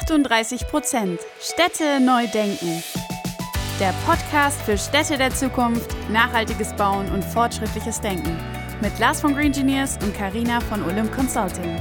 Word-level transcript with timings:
38 0.00 0.66
Prozent 0.66 1.20
Städte 1.40 2.00
neu 2.00 2.26
denken. 2.26 2.82
Der 3.78 3.94
Podcast 4.04 4.60
für 4.62 4.76
Städte 4.76 5.16
der 5.16 5.30
Zukunft, 5.30 5.94
nachhaltiges 6.10 6.74
Bauen 6.74 7.10
und 7.12 7.24
fortschrittliches 7.24 8.00
Denken. 8.00 8.36
Mit 8.80 8.98
Lars 8.98 9.20
von 9.20 9.34
Green 9.34 9.46
Engineers 9.46 9.96
und 10.02 10.12
Karina 10.12 10.60
von 10.60 10.82
Olymp 10.82 11.14
Consulting. 11.14 11.76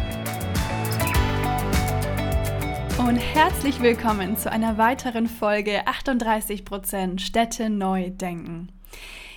Und 3.00 3.18
herzlich 3.18 3.82
willkommen 3.82 4.38
zu 4.38 4.52
einer 4.52 4.78
weiteren 4.78 5.28
Folge 5.28 5.88
38 5.88 6.66
Prozent 6.66 7.20
Städte 7.20 7.72
neu 7.72 8.12
denken. 8.12 8.70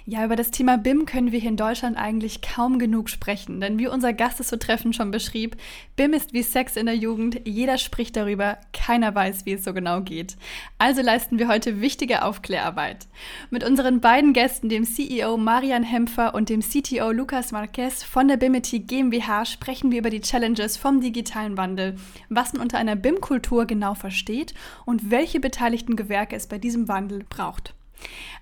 Ja, 0.09 0.25
über 0.25 0.36
das 0.36 0.52
Thema 0.52 0.79
BIM 0.79 1.04
können 1.04 1.32
wir 1.32 1.41
hier 1.41 1.50
in 1.50 1.57
Deutschland 1.57 1.96
eigentlich 1.96 2.41
kaum 2.41 2.79
genug 2.79 3.11
sprechen, 3.11 3.61
denn 3.61 3.77
wie 3.80 3.88
unser 3.88 4.12
Gast 4.12 4.38
es 4.38 4.50
so 4.50 4.56
treffend 4.56 4.95
schon 4.95 5.10
beschrieb, 5.10 5.56
BIM 5.97 6.12
ist 6.12 6.33
wie 6.33 6.45
Sex 6.45 6.77
in 6.77 6.87
der 6.87 6.95
Jugend, 6.95 7.41
jeder 7.45 7.77
spricht 7.77 8.14
darüber, 8.14 8.59
keiner 8.73 9.12
weiß, 9.12 9.47
wie 9.47 9.55
es 9.55 9.64
so 9.64 9.74
genau 9.74 10.02
geht. 10.02 10.37
Also 10.78 11.02
leisten 11.02 11.41
wir 11.41 11.48
heute 11.48 11.80
wichtige 11.80 12.23
Aufklärarbeit. 12.23 13.09
Mit 13.50 13.64
unseren 13.64 14.00
beiden 14.00 14.33
Gästen, 14.33 14.69
dem 14.69 14.84
CEO 14.84 15.37
Marian 15.38 15.83
Hempfer 15.83 16.36
und 16.36 16.50
dem 16.50 16.61
CTO 16.61 17.11
Lukas 17.11 17.50
Marquez 17.50 18.05
von 18.05 18.28
der 18.28 18.36
BIMIT 18.36 18.86
GmbH, 18.86 19.45
sprechen 19.45 19.91
wir 19.91 19.98
über 19.98 20.11
die 20.11 20.20
Challenges 20.20 20.77
vom 20.77 21.00
digitalen 21.00 21.56
Wandel, 21.56 21.97
was 22.28 22.52
man 22.52 22.62
unter 22.62 22.78
einer 22.78 22.95
BIM-Kultur 22.95 23.66
genau 23.66 23.95
versteht 23.95 24.55
und 24.84 25.11
welche 25.11 25.41
beteiligten 25.41 25.97
Gewerke 25.97 26.36
es 26.36 26.47
bei 26.47 26.59
diesem 26.59 26.86
Wandel 26.86 27.25
braucht. 27.28 27.75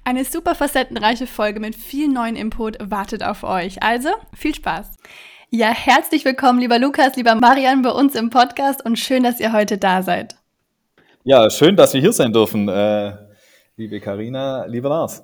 Eine 0.05 0.25
super 0.25 0.55
facettenreiche 0.55 1.27
Folge 1.27 1.61
mit 1.61 1.75
viel 1.75 2.09
neuen 2.09 2.37
Input 2.37 2.77
wartet 2.81 3.23
auf 3.23 3.43
euch. 3.43 3.83
Also 3.83 4.11
viel 4.35 4.55
Spaß. 4.55 4.91
Ja, 5.51 5.69
herzlich 5.69 6.25
willkommen, 6.25 6.59
lieber 6.59 6.79
Lukas, 6.79 7.17
lieber 7.17 7.35
Marian, 7.35 7.83
bei 7.83 7.91
uns 7.91 8.15
im 8.15 8.29
Podcast 8.29 8.85
und 8.85 8.99
schön, 8.99 9.23
dass 9.23 9.41
ihr 9.41 9.53
heute 9.53 9.79
da 9.79 10.03
seid. 10.03 10.37
Ja, 11.23 11.49
schön, 11.49 11.77
dass 11.77 11.95
wir 11.95 12.01
hier 12.01 12.13
sein 12.13 12.33
dürfen, 12.33 12.69
äh, 12.69 13.17
liebe 13.77 14.01
Karina, 14.01 14.67
lieber 14.67 14.89
Lars. 14.89 15.23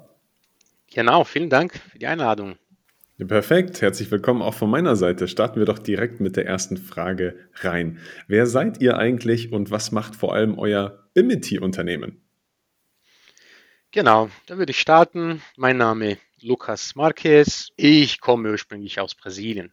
Genau, 0.94 1.24
vielen 1.24 1.50
Dank 1.50 1.74
für 1.74 1.98
die 1.98 2.06
Einladung. 2.06 2.54
Ja, 3.18 3.26
perfekt, 3.26 3.82
herzlich 3.82 4.10
willkommen 4.10 4.40
auch 4.40 4.54
von 4.54 4.70
meiner 4.70 4.96
Seite. 4.96 5.28
Starten 5.28 5.58
wir 5.58 5.66
doch 5.66 5.78
direkt 5.78 6.20
mit 6.20 6.36
der 6.36 6.46
ersten 6.46 6.78
Frage 6.78 7.36
rein. 7.56 7.98
Wer 8.28 8.46
seid 8.46 8.80
ihr 8.80 8.96
eigentlich 8.96 9.52
und 9.52 9.70
was 9.70 9.92
macht 9.92 10.16
vor 10.16 10.34
allem 10.34 10.58
euer 10.58 11.06
Bimity-Unternehmen? 11.12 12.22
Genau, 13.92 14.30
dann 14.46 14.58
würde 14.58 14.70
ich 14.70 14.78
starten. 14.80 15.42
Mein 15.56 15.76
Name 15.76 16.18
Lucas 16.40 16.94
Marquez. 16.94 17.70
Ich 17.74 18.20
komme 18.20 18.50
ursprünglich 18.50 19.00
aus 19.00 19.16
Brasilien. 19.16 19.72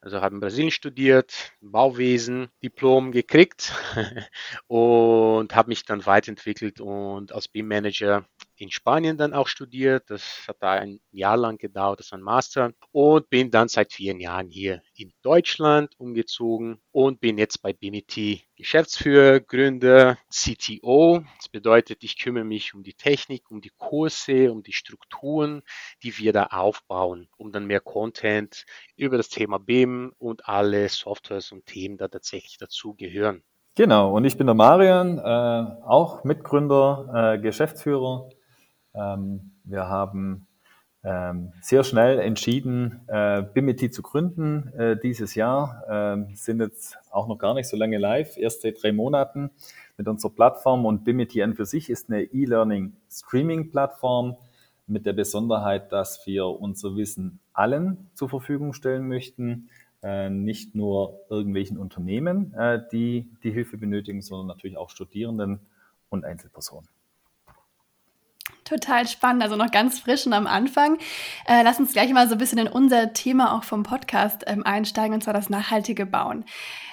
Also 0.00 0.20
habe 0.20 0.36
in 0.36 0.40
Brasilien 0.40 0.70
studiert, 0.70 1.52
Bauwesen, 1.60 2.48
Diplom 2.62 3.10
gekriegt 3.10 3.72
und 4.68 5.52
habe 5.56 5.68
mich 5.68 5.84
dann 5.84 6.06
weiterentwickelt 6.06 6.80
und 6.80 7.32
als 7.32 7.48
BIM-Manager 7.48 8.24
in 8.56 8.70
Spanien 8.70 9.16
dann 9.16 9.34
auch 9.34 9.48
studiert. 9.48 10.04
Das 10.08 10.44
hat 10.48 10.56
da 10.60 10.72
ein 10.72 11.00
Jahr 11.10 11.36
lang 11.36 11.58
gedauert, 11.58 12.00
das 12.00 12.12
war 12.12 12.18
ein 12.18 12.22
Master. 12.22 12.72
Und 12.92 13.28
bin 13.30 13.50
dann 13.50 13.68
seit 13.68 13.92
vier 13.92 14.16
Jahren 14.16 14.48
hier 14.48 14.82
in 14.94 15.12
Deutschland 15.22 15.94
umgezogen 15.98 16.78
und 16.92 17.20
bin 17.20 17.38
jetzt 17.38 17.62
bei 17.62 17.72
BMT 17.72 18.46
Geschäftsführer, 18.56 19.40
Gründer, 19.40 20.16
CTO. 20.30 21.22
Das 21.36 21.48
bedeutet, 21.50 22.02
ich 22.02 22.18
kümmere 22.18 22.44
mich 22.44 22.74
um 22.74 22.82
die 22.82 22.94
Technik, 22.94 23.50
um 23.50 23.60
die 23.60 23.72
Kurse, 23.76 24.50
um 24.50 24.62
die 24.62 24.72
Strukturen, 24.72 25.62
die 26.02 26.16
wir 26.18 26.32
da 26.32 26.44
aufbauen, 26.44 27.28
um 27.36 27.52
dann 27.52 27.66
mehr 27.66 27.80
Content 27.80 28.64
über 28.96 29.18
das 29.18 29.28
Thema 29.28 29.58
BIM 29.58 30.14
und 30.18 30.48
alle 30.48 30.88
Softwares 30.88 31.52
und 31.52 31.66
Themen 31.66 31.98
da 31.98 32.08
tatsächlich 32.08 32.56
dazu 32.56 32.94
gehören. 32.94 33.42
Genau, 33.74 34.16
und 34.16 34.24
ich 34.24 34.38
bin 34.38 34.46
der 34.46 34.54
Marian, 34.54 35.18
äh, 35.18 35.84
auch 35.84 36.24
Mitgründer, 36.24 37.34
äh, 37.34 37.38
Geschäftsführer 37.38 38.30
ähm, 38.96 39.52
wir 39.64 39.88
haben 39.88 40.46
ähm, 41.04 41.52
sehr 41.60 41.84
schnell 41.84 42.18
entschieden, 42.18 43.02
äh, 43.06 43.42
Bimity 43.42 43.90
zu 43.90 44.00
gründen 44.02 44.72
äh, 44.76 44.98
dieses 44.98 45.36
Jahr. 45.36 45.84
Ähm, 45.88 46.30
sind 46.34 46.60
jetzt 46.60 46.98
auch 47.10 47.28
noch 47.28 47.38
gar 47.38 47.54
nicht 47.54 47.68
so 47.68 47.76
lange 47.76 47.98
live, 47.98 48.36
erst 48.36 48.62
seit 48.62 48.82
drei 48.82 48.90
Monaten 48.92 49.50
mit 49.96 50.08
unserer 50.08 50.32
Plattform. 50.32 50.84
Und 50.84 51.04
Bimity 51.04 51.44
an 51.44 51.54
für 51.54 51.64
sich 51.64 51.90
ist 51.90 52.10
eine 52.10 52.22
E-Learning-Streaming-Plattform 52.22 54.36
mit 54.88 55.06
der 55.06 55.12
Besonderheit, 55.12 55.92
dass 55.92 56.26
wir 56.26 56.46
unser 56.46 56.96
Wissen 56.96 57.38
allen 57.52 58.10
zur 58.14 58.28
Verfügung 58.28 58.72
stellen 58.72 59.06
möchten. 59.06 59.68
Äh, 60.02 60.28
nicht 60.30 60.74
nur 60.74 61.20
irgendwelchen 61.30 61.78
Unternehmen, 61.78 62.52
äh, 62.54 62.80
die 62.90 63.30
die 63.44 63.52
Hilfe 63.52 63.78
benötigen, 63.78 64.22
sondern 64.22 64.48
natürlich 64.48 64.76
auch 64.76 64.90
Studierenden 64.90 65.60
und 66.10 66.24
Einzelpersonen. 66.24 66.88
Total 68.66 69.06
spannend, 69.06 69.44
also 69.44 69.54
noch 69.54 69.70
ganz 69.70 70.00
frisch 70.00 70.26
und 70.26 70.32
am 70.32 70.48
Anfang. 70.48 70.98
Äh, 71.46 71.62
lass 71.62 71.78
uns 71.78 71.92
gleich 71.92 72.12
mal 72.12 72.26
so 72.26 72.34
ein 72.34 72.38
bisschen 72.38 72.58
in 72.58 72.66
unser 72.66 73.12
Thema 73.12 73.56
auch 73.56 73.62
vom 73.62 73.84
Podcast 73.84 74.42
ähm, 74.48 74.64
einsteigen, 74.64 75.14
und 75.14 75.22
zwar 75.22 75.34
das 75.34 75.48
nachhaltige 75.48 76.04
Bauen. 76.04 76.44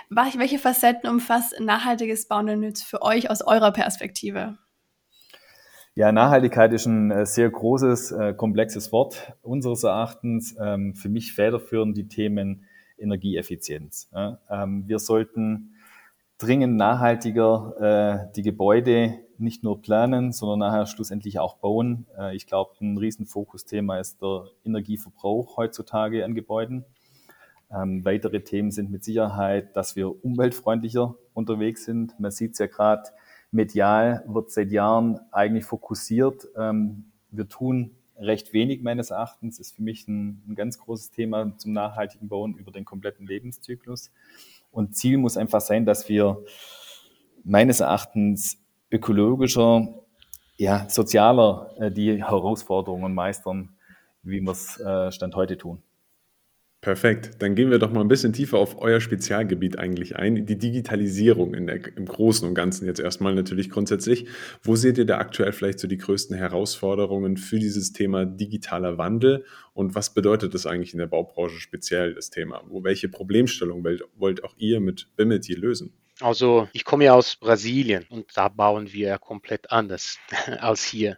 Welche 0.10 0.60
Facetten 0.60 1.10
umfasst 1.10 1.60
nachhaltiges 1.60 2.28
Bauen 2.28 2.46
denn 2.46 2.62
jetzt 2.62 2.84
für 2.84 3.02
euch 3.02 3.32
aus 3.32 3.42
eurer 3.42 3.72
Perspektive? 3.72 4.60
Ja, 5.96 6.12
Nachhaltigkeit 6.12 6.72
ist 6.74 6.86
ein 6.86 7.10
äh, 7.10 7.26
sehr 7.26 7.50
großes, 7.50 8.12
äh, 8.12 8.34
komplexes 8.36 8.92
Wort 8.92 9.34
unseres 9.42 9.84
Erachtens. 9.84 10.56
Ähm, 10.60 10.94
für 10.94 11.10
mich 11.10 11.34
federführend 11.34 11.98
die 11.98 12.08
Themen 12.08 12.66
Energieeffizienz. 13.00 14.10
Ähm, 14.50 14.84
wir 14.86 15.00
sollten 15.00 15.76
dringend 16.44 16.76
nachhaltiger 16.76 18.28
äh, 18.28 18.34
die 18.36 18.42
Gebäude 18.42 19.20
nicht 19.38 19.64
nur 19.64 19.82
planen, 19.82 20.34
sondern 20.34 20.60
nachher 20.60 20.86
schlussendlich 20.86 21.40
auch 21.40 21.56
bauen. 21.58 22.06
Äh, 22.18 22.36
ich 22.36 22.48
glaube, 22.48 22.72
ein 22.82 22.98
Riesenfokusthema 22.98 23.98
ist 24.00 24.22
der 24.22 24.48
Energieverbrauch 24.66 25.58
heutzutage 25.58 26.26
an 26.26 26.36
Gebäuden. 26.36 26.84
Ähm, 27.72 28.04
weitere 28.04 28.42
Themen 28.42 28.72
sind 28.72 28.92
mit 28.92 29.04
Sicherheit, 29.04 29.76
dass 29.76 29.96
wir 29.96 30.24
umweltfreundlicher 30.24 31.16
unterwegs 31.34 31.86
sind. 31.86 32.20
Man 32.20 32.32
sieht 32.32 32.54
es 32.54 32.60
ja 32.60 32.68
gerade, 32.68 33.10
medial 33.52 34.24
wird 34.28 34.52
seit 34.52 34.72
Jahren 34.72 35.20
eigentlich 35.32 35.66
fokussiert. 35.66 36.48
Ähm, 36.58 37.06
wir 37.32 37.48
tun 37.48 37.92
recht 38.18 38.54
wenig 38.54 38.82
meines 38.84 39.12
Erachtens, 39.12 39.60
ist 39.60 39.76
für 39.76 39.82
mich 39.82 40.08
ein, 40.08 40.44
ein 40.48 40.56
ganz 40.56 40.78
großes 40.78 41.12
Thema 41.12 41.58
zum 41.58 41.74
nachhaltigen 41.74 42.28
Bauen 42.28 42.56
über 42.56 42.72
den 42.72 42.86
kompletten 42.86 43.26
Lebenszyklus. 43.26 44.12
Und 44.74 44.96
Ziel 44.96 45.20
muss 45.20 45.38
einfach 45.38 45.62
sein, 45.62 45.86
dass 45.86 46.10
wir 46.10 46.44
meines 47.44 47.80
Erachtens 47.80 48.58
ökologischer, 48.92 49.88
ja, 50.58 50.90
sozialer 50.90 51.72
äh, 51.78 51.92
die 51.92 52.24
Herausforderungen 52.24 53.14
meistern, 53.14 53.76
wie 54.24 54.42
wir 54.42 54.52
es 54.52 54.80
äh, 54.80 55.12
Stand 55.12 55.36
heute 55.36 55.58
tun. 55.58 55.84
Perfekt. 56.84 57.32
Dann 57.40 57.56
gehen 57.56 57.72
wir 57.72 57.80
doch 57.80 57.94
mal 57.94 58.02
ein 58.02 58.10
bisschen 58.10 58.34
tiefer 58.34 58.58
auf 58.58 58.78
euer 58.78 59.00
Spezialgebiet 59.00 59.80
eigentlich 59.80 60.18
ein, 60.18 60.46
die 60.46 60.58
Digitalisierung 60.58 61.54
in 61.54 61.66
der, 61.66 61.80
im 61.96 62.06
Großen 62.06 62.46
und 62.46 62.56
Ganzen 62.56 62.86
jetzt 62.86 63.00
erstmal 63.00 63.34
natürlich 63.34 63.70
grundsätzlich. 63.70 64.28
Wo 64.62 64.76
seht 64.76 64.98
ihr 64.98 65.06
da 65.06 65.18
aktuell 65.18 65.54
vielleicht 65.54 65.80
so 65.80 65.88
die 65.88 65.98
größten 65.98 66.36
Herausforderungen 66.36 67.38
für 67.38 67.58
dieses 67.58 67.94
Thema 67.94 68.26
digitaler 68.26 68.98
Wandel 68.98 69.46
und 69.74 69.96
was 69.96 70.14
bedeutet 70.14 70.54
das 70.54 70.66
eigentlich 70.66 70.92
in 70.92 71.00
der 71.00 71.08
Baubranche 71.08 71.62
speziell, 71.62 72.16
das 72.16 72.32
Thema? 72.32 72.62
Welche 72.70 73.08
Problemstellung 73.08 73.86
wollt 74.18 74.44
auch 74.44 74.56
ihr 74.58 74.82
mit 74.82 75.08
Bimity 75.16 75.54
lösen? 75.54 75.94
Also 76.20 76.68
ich 76.74 76.84
komme 76.84 77.06
ja 77.06 77.14
aus 77.14 77.38
Brasilien 77.38 78.06
und 78.10 78.36
da 78.36 78.50
bauen 78.50 78.92
wir 78.92 79.20
komplett 79.20 79.72
anders 79.72 80.18
als 80.60 80.84
hier. 80.84 81.18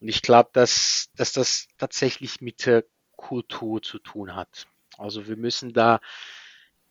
Und 0.00 0.08
ich 0.08 0.22
glaube, 0.22 0.48
dass, 0.54 1.10
dass 1.16 1.34
das 1.34 1.68
tatsächlich 1.76 2.40
mit 2.40 2.64
der 2.64 2.84
Kultur 3.14 3.82
zu 3.82 3.98
tun 3.98 4.34
hat. 4.34 4.66
Also 5.02 5.26
wir 5.26 5.36
müssen 5.36 5.72
da 5.72 6.00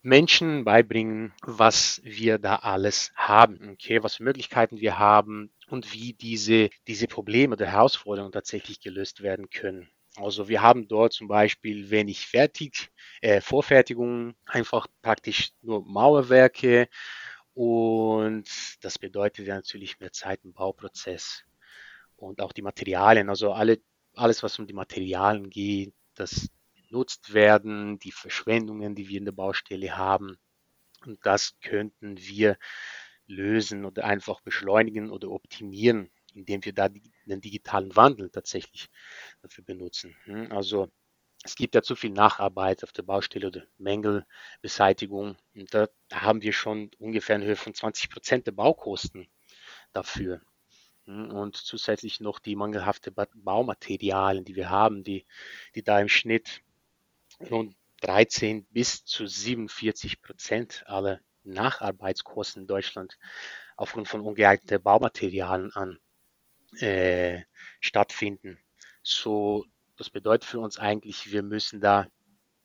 Menschen 0.03 0.65
beibringen, 0.65 1.33
was 1.44 2.01
wir 2.03 2.39
da 2.39 2.56
alles 2.57 3.12
haben, 3.15 3.69
okay, 3.71 4.03
was 4.03 4.15
für 4.15 4.24
Möglichkeiten 4.24 4.80
wir 4.80 4.97
haben 4.97 5.51
und 5.69 5.94
wie 5.94 6.13
diese, 6.13 6.69
diese 6.88 7.07
Probleme 7.07 7.53
oder 7.53 7.68
Herausforderungen 7.68 8.31
tatsächlich 8.31 8.81
gelöst 8.81 9.21
werden 9.21 9.50
können. 9.50 9.89
Also 10.18 10.50
wir 10.50 10.62
haben 10.62 10.88
dort 10.88 11.13
zum 11.13 11.27
Beispiel 11.27 11.89
wenig 11.89 12.27
Fertig, 12.27 12.91
äh, 13.21 13.39
Vorfertigungen, 13.39 14.36
einfach 14.45 14.88
praktisch 15.01 15.51
nur 15.62 15.86
Mauerwerke 15.86 16.89
und 17.53 18.45
das 18.81 19.00
bedeutet 19.00 19.47
ja 19.47 19.56
natürlich 19.56 20.00
mehr 20.00 20.12
Zeit 20.12 20.41
im 20.44 20.51
Bauprozess 20.51 21.44
und 22.18 22.41
auch 22.41 22.51
die 22.51 22.62
Materialien, 22.62 23.30
also 23.30 23.53
alle, 23.53 23.80
alles, 24.15 24.44
was 24.44 24.59
um 24.59 24.68
die 24.68 24.74
Materialien 24.74 25.50
geht, 25.50 25.94
das 26.15 26.50
genutzt 26.91 27.33
werden, 27.33 27.99
die 27.99 28.11
Verschwendungen, 28.11 28.95
die 28.95 29.07
wir 29.07 29.17
in 29.17 29.25
der 29.25 29.31
Baustelle 29.31 29.97
haben. 29.97 30.38
Und 31.05 31.25
das 31.25 31.57
könnten 31.61 32.17
wir 32.17 32.57
lösen 33.27 33.85
oder 33.85 34.03
einfach 34.03 34.41
beschleunigen 34.41 35.09
oder 35.09 35.31
optimieren, 35.31 36.11
indem 36.33 36.65
wir 36.65 36.73
da 36.73 36.89
den 36.89 37.39
digitalen 37.39 37.95
Wandel 37.95 38.29
tatsächlich 38.29 38.89
dafür 39.41 39.63
benutzen. 39.63 40.17
Hm, 40.25 40.51
also 40.51 40.89
es 41.43 41.55
gibt 41.55 41.75
ja 41.75 41.81
zu 41.81 41.95
viel 41.95 42.11
Nacharbeit 42.11 42.83
auf 42.83 42.91
der 42.91 43.03
Baustelle 43.03 43.47
oder 43.47 43.63
Mängelbeseitigung. 43.77 45.38
Und 45.55 45.73
da, 45.73 45.88
haben 46.11 46.41
wir 46.41 46.51
schon 46.51 46.91
ungefähr 46.99 47.38
eine 47.38 47.45
Höhe 47.45 47.55
von 47.55 47.73
20 47.73 48.09
Prozent 48.09 48.47
der 48.47 48.51
Baukosten 48.51 49.29
dafür. 49.93 50.41
Hm, 51.05 51.31
und 51.31 51.55
zusätzlich 51.55 52.19
noch 52.19 52.39
die 52.39 52.57
mangelhafte 52.57 53.11
Baumaterialien, 53.11 54.43
die 54.43 54.57
wir 54.57 54.69
haben, 54.69 55.03
die, 55.05 55.25
die 55.73 55.83
da 55.83 55.97
im 56.01 56.09
Schnitt 56.09 56.61
rund 57.49 57.75
13 58.01 58.65
bis 58.65 59.05
zu 59.05 59.27
47 59.27 60.21
Prozent 60.21 60.83
aller 60.88 61.19
Nacharbeitskosten 61.43 62.63
in 62.63 62.67
Deutschland 62.67 63.17
aufgrund 63.75 64.07
von 64.07 64.21
ungeeigneten 64.21 64.81
Baumaterialien 64.81 65.71
an 65.73 65.99
äh, 66.79 67.41
stattfinden. 67.79 68.59
So, 69.03 69.65
das 69.97 70.09
bedeutet 70.09 70.45
für 70.45 70.59
uns 70.59 70.77
eigentlich, 70.77 71.31
wir 71.31 71.43
müssen 71.43 71.81
da 71.81 72.07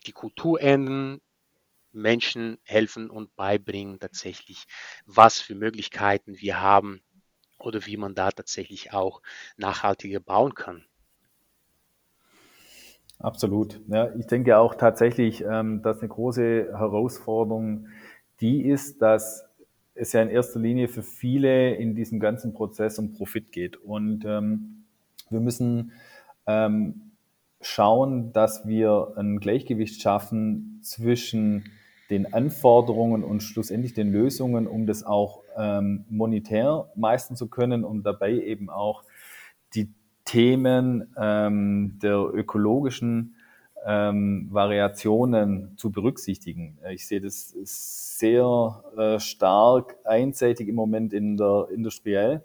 die 0.07 0.13
Kultur 0.13 0.61
ändern, 0.61 1.21
Menschen 1.93 2.59
helfen 2.63 3.09
und 3.11 3.35
beibringen 3.37 3.99
tatsächlich, 3.99 4.67
was 5.07 5.41
für 5.41 5.55
Möglichkeiten 5.55 6.39
wir 6.39 6.61
haben 6.61 7.03
oder 7.59 7.87
wie 7.87 7.97
man 7.97 8.15
da 8.15 8.31
tatsächlich 8.31 8.93
auch 8.93 9.23
nachhaltiger 9.57 10.21
bauen 10.21 10.55
kann. 10.55 10.87
Absolut. 13.19 13.81
Ja, 13.89 14.15
ich 14.17 14.27
denke 14.27 14.59
auch 14.59 14.75
tatsächlich, 14.75 15.43
ähm, 15.43 15.83
dass 15.83 16.01
eine 16.01 16.09
große 16.09 16.69
Herausforderung 16.79 17.87
die 18.41 18.63
ist, 18.63 19.01
dass 19.01 19.45
es 19.95 20.13
ja 20.13 20.21
in 20.21 20.29
erster 20.29 20.61
Linie 20.61 20.89
für 20.89 21.03
viele 21.03 21.75
in 21.75 21.95
diesem 21.95 22.21
ganzen 22.21 22.53
Prozess 22.53 22.99
um 22.99 23.15
Profit 23.15 23.51
geht. 23.53 23.77
Und 23.79 24.25
ähm, 24.27 24.85
wir 25.31 25.41
müssen 25.41 25.93
ähm, 26.47 27.13
schauen, 27.63 28.33
dass 28.35 28.67
wir 28.67 29.15
ein 29.17 29.41
Gleichgewicht 29.41 30.03
schaffen 30.03 30.81
zwischen 30.83 31.65
den 32.11 32.35
Anforderungen 32.35 33.25
und 33.25 33.43
schlussendlich 33.43 33.95
den 33.95 34.13
Lösungen, 34.13 34.67
um 34.67 34.87
das 34.87 35.03
auch 35.03 35.43
ähm, 35.57 36.05
monetär 36.11 36.91
meistern 36.95 37.37
zu 37.37 37.49
können 37.49 37.83
und 37.83 38.05
dabei 38.05 38.33
eben 38.33 38.69
auch 38.69 39.03
Themen 40.27 41.15
ähm, 41.17 41.99
der 42.03 42.19
ökologischen 42.35 43.37
ähm, 43.87 44.49
Variationen 44.51 45.73
zu 45.77 45.91
berücksichtigen. 45.91 46.79
Ich 46.91 47.07
sehe 47.07 47.21
das 47.21 47.55
sehr 47.63 48.83
äh, 48.99 49.21
stark 49.21 49.97
einseitig 50.05 50.69
im 50.69 50.75
Moment 50.75 51.13
in 51.13 51.37
der 51.37 51.69
industriellen 51.73 52.43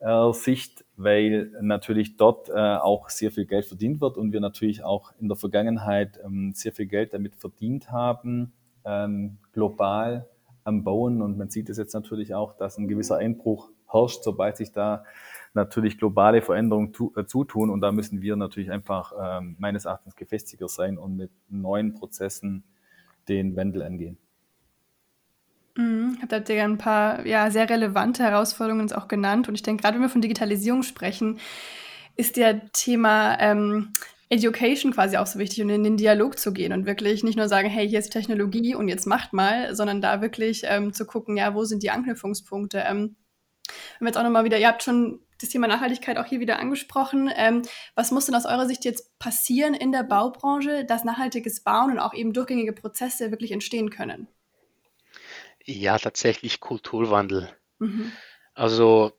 äh, 0.00 0.32
Sicht, 0.32 0.84
weil 0.96 1.52
natürlich 1.60 2.16
dort 2.16 2.48
äh, 2.48 2.52
auch 2.52 3.08
sehr 3.08 3.30
viel 3.30 3.46
Geld 3.46 3.66
verdient 3.66 4.00
wird 4.00 4.16
und 4.16 4.32
wir 4.32 4.40
natürlich 4.40 4.82
auch 4.82 5.12
in 5.20 5.28
der 5.28 5.36
Vergangenheit 5.36 6.18
ähm, 6.24 6.52
sehr 6.54 6.72
viel 6.72 6.86
Geld 6.86 7.14
damit 7.14 7.36
verdient 7.36 7.92
haben, 7.92 8.52
ähm, 8.84 9.38
global 9.52 10.28
am 10.64 10.82
Bauen. 10.82 11.22
Und 11.22 11.38
man 11.38 11.50
sieht 11.50 11.68
es 11.68 11.78
jetzt 11.78 11.94
natürlich 11.94 12.34
auch, 12.34 12.56
dass 12.56 12.78
ein 12.78 12.88
gewisser 12.88 13.16
Einbruch 13.16 13.70
herrscht, 13.92 14.22
sobald 14.22 14.56
sich 14.56 14.72
da 14.72 15.04
natürlich 15.54 15.98
globale 15.98 16.42
Veränderungen 16.42 16.92
tu, 16.92 17.12
äh, 17.16 17.24
zutun. 17.26 17.70
Und 17.70 17.80
da 17.80 17.92
müssen 17.92 18.22
wir 18.22 18.36
natürlich 18.36 18.70
einfach 18.70 19.12
ähm, 19.20 19.56
meines 19.58 19.84
Erachtens 19.84 20.16
gefestigter 20.16 20.68
sein 20.68 20.98
und 20.98 21.16
mit 21.16 21.30
neuen 21.48 21.94
Prozessen 21.94 22.64
den 23.28 23.56
Wandel 23.56 23.82
angehen. 23.82 24.18
Habt 26.20 26.48
ihr 26.48 26.56
ja 26.56 26.64
ein 26.64 26.78
paar 26.78 27.26
ja, 27.26 27.50
sehr 27.50 27.68
relevante 27.68 28.22
Herausforderungen 28.22 28.92
auch 28.92 29.08
genannt. 29.08 29.48
Und 29.48 29.54
ich 29.54 29.62
denke, 29.62 29.82
gerade 29.82 29.94
wenn 29.94 30.02
wir 30.02 30.08
von 30.08 30.20
Digitalisierung 30.20 30.82
sprechen, 30.82 31.38
ist 32.16 32.36
der 32.36 32.70
Thema 32.72 33.38
ähm, 33.40 33.92
Education 34.28 34.92
quasi 34.92 35.16
auch 35.16 35.26
so 35.26 35.38
wichtig 35.38 35.62
und 35.62 35.70
in 35.70 35.82
den 35.82 35.96
Dialog 35.96 36.38
zu 36.38 36.52
gehen 36.52 36.72
und 36.72 36.86
wirklich 36.86 37.24
nicht 37.24 37.36
nur 37.36 37.48
sagen, 37.48 37.68
hey, 37.68 37.88
hier 37.88 37.98
ist 37.98 38.10
Technologie 38.10 38.74
und 38.74 38.88
jetzt 38.88 39.06
macht 39.06 39.32
mal, 39.32 39.74
sondern 39.74 40.00
da 40.00 40.20
wirklich 40.20 40.62
ähm, 40.64 40.92
zu 40.92 41.04
gucken, 41.06 41.36
ja, 41.36 41.54
wo 41.54 41.64
sind 41.64 41.82
die 41.82 41.90
Anknüpfungspunkte? 41.90 42.84
Ähm, 42.86 43.16
wir 44.04 44.10
jetzt 44.10 44.16
auch 44.18 44.22
nochmal 44.22 44.44
wieder, 44.44 44.58
ihr 44.58 44.68
habt 44.68 44.82
schon 44.82 45.20
das 45.40 45.48
Thema 45.48 45.66
Nachhaltigkeit 45.66 46.18
auch 46.18 46.26
hier 46.26 46.40
wieder 46.40 46.58
angesprochen. 46.58 47.30
Ähm, 47.34 47.62
was 47.94 48.10
muss 48.10 48.26
denn 48.26 48.34
aus 48.34 48.46
eurer 48.46 48.66
Sicht 48.66 48.84
jetzt 48.84 49.18
passieren 49.18 49.74
in 49.74 49.92
der 49.92 50.02
Baubranche, 50.02 50.84
dass 50.84 51.04
nachhaltiges 51.04 51.62
Bauen 51.62 51.92
und 51.92 51.98
auch 51.98 52.14
eben 52.14 52.32
durchgängige 52.32 52.72
Prozesse 52.72 53.30
wirklich 53.30 53.52
entstehen 53.52 53.90
können? 53.90 54.28
Ja, 55.64 55.98
tatsächlich 55.98 56.60
Kulturwandel. 56.60 57.48
Mhm. 57.78 58.12
Also 58.54 59.12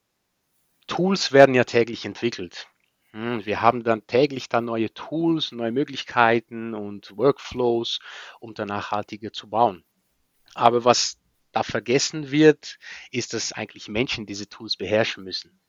Tools 0.88 1.32
werden 1.32 1.56
ja 1.56 1.64
täglich 1.64 2.06
entwickelt. 2.06 2.68
Hm, 3.12 3.46
wir 3.46 3.62
haben 3.62 3.84
dann 3.84 4.06
täglich 4.08 4.50
dann 4.50 4.66
neue 4.66 4.94
Tools, 4.94 5.52
neue 5.52 5.72
Möglichkeiten 5.72 6.74
und 6.74 7.16
Workflows, 7.18 8.00
um 8.40 8.54
dann 8.54 8.68
nachhaltiger 8.68 9.34
zu 9.34 9.50
bauen. 9.50 9.84
Aber 10.54 10.86
was 10.86 11.21
da 11.52 11.64
vergessen 11.64 12.32
wird, 12.32 12.78
ist, 13.12 13.34
dass 13.34 13.54
eigentlich 13.54 13.88
Menschen 13.88 14.26
diese 14.26 14.48
Tools 14.48 14.78
beherrschen 14.78 15.24
müssen. 15.24 15.60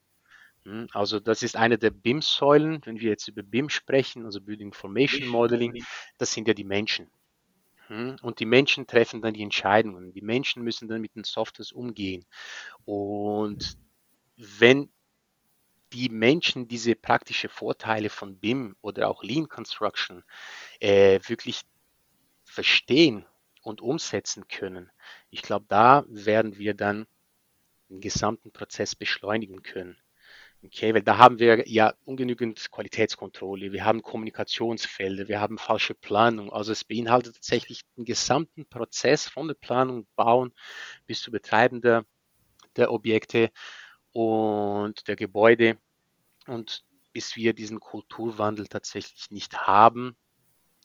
Hm, 0.63 0.87
also 0.93 1.19
das 1.19 1.43
ist 1.43 1.55
eine 1.55 1.77
der 1.77 1.91
BIM-Säulen, 1.91 2.81
wenn 2.85 2.99
wir 2.99 3.09
jetzt 3.09 3.27
über 3.27 3.43
BIM 3.43 3.69
sprechen, 3.69 4.25
also 4.25 4.41
Building 4.41 4.67
Information 4.67 5.27
Modeling, 5.27 5.83
das 6.17 6.33
sind 6.33 6.47
ja 6.47 6.53
die 6.53 6.63
Menschen. 6.63 7.09
Hm, 7.87 8.15
und 8.21 8.39
die 8.39 8.45
Menschen 8.45 8.87
treffen 8.87 9.21
dann 9.21 9.33
die 9.33 9.43
Entscheidungen. 9.43 10.13
Die 10.13 10.21
Menschen 10.21 10.63
müssen 10.63 10.87
dann 10.87 11.01
mit 11.01 11.15
den 11.15 11.23
Softwares 11.23 11.71
umgehen. 11.71 12.25
Und 12.85 13.77
wenn 14.37 14.89
die 15.91 16.09
Menschen 16.09 16.67
diese 16.67 16.95
praktischen 16.95 17.49
Vorteile 17.49 18.09
von 18.09 18.39
BIM 18.39 18.75
oder 18.81 19.09
auch 19.09 19.23
Lean 19.23 19.47
Construction 19.47 20.23
äh, 20.79 21.19
wirklich 21.27 21.61
verstehen 22.45 23.25
und 23.61 23.81
umsetzen 23.81 24.47
können, 24.47 24.91
ich 25.33 25.41
glaube, 25.41 25.65
da 25.67 26.05
werden 26.07 26.59
wir 26.59 26.75
dann 26.75 27.07
den 27.89 28.01
gesamten 28.01 28.51
Prozess 28.51 28.95
beschleunigen 28.95 29.63
können. 29.63 29.97
Okay, 30.63 30.93
weil 30.93 31.01
da 31.01 31.17
haben 31.17 31.39
wir 31.39 31.67
ja 31.67 31.93
ungenügend 32.05 32.71
Qualitätskontrolle, 32.71 33.73
wir 33.73 33.83
haben 33.83 34.01
Kommunikationsfelder, 34.03 35.27
wir 35.27 35.41
haben 35.41 35.57
falsche 35.57 35.95
Planung. 35.95 36.53
Also 36.53 36.71
es 36.71 36.85
beinhaltet 36.85 37.35
tatsächlich 37.35 37.81
den 37.97 38.05
gesamten 38.05 38.65
Prozess 38.67 39.27
von 39.27 39.47
der 39.47 39.55
Planung, 39.55 40.07
Bauen 40.15 40.53
bis 41.07 41.21
zu 41.21 41.31
Betreiben 41.31 41.81
der, 41.81 42.05
der 42.75 42.91
Objekte 42.93 43.51
und 44.13 45.07
der 45.07 45.15
Gebäude. 45.15 45.77
Und 46.47 46.85
bis 47.11 47.35
wir 47.35 47.53
diesen 47.53 47.79
Kulturwandel 47.79 48.67
tatsächlich 48.67 49.31
nicht 49.31 49.57
haben, 49.67 50.15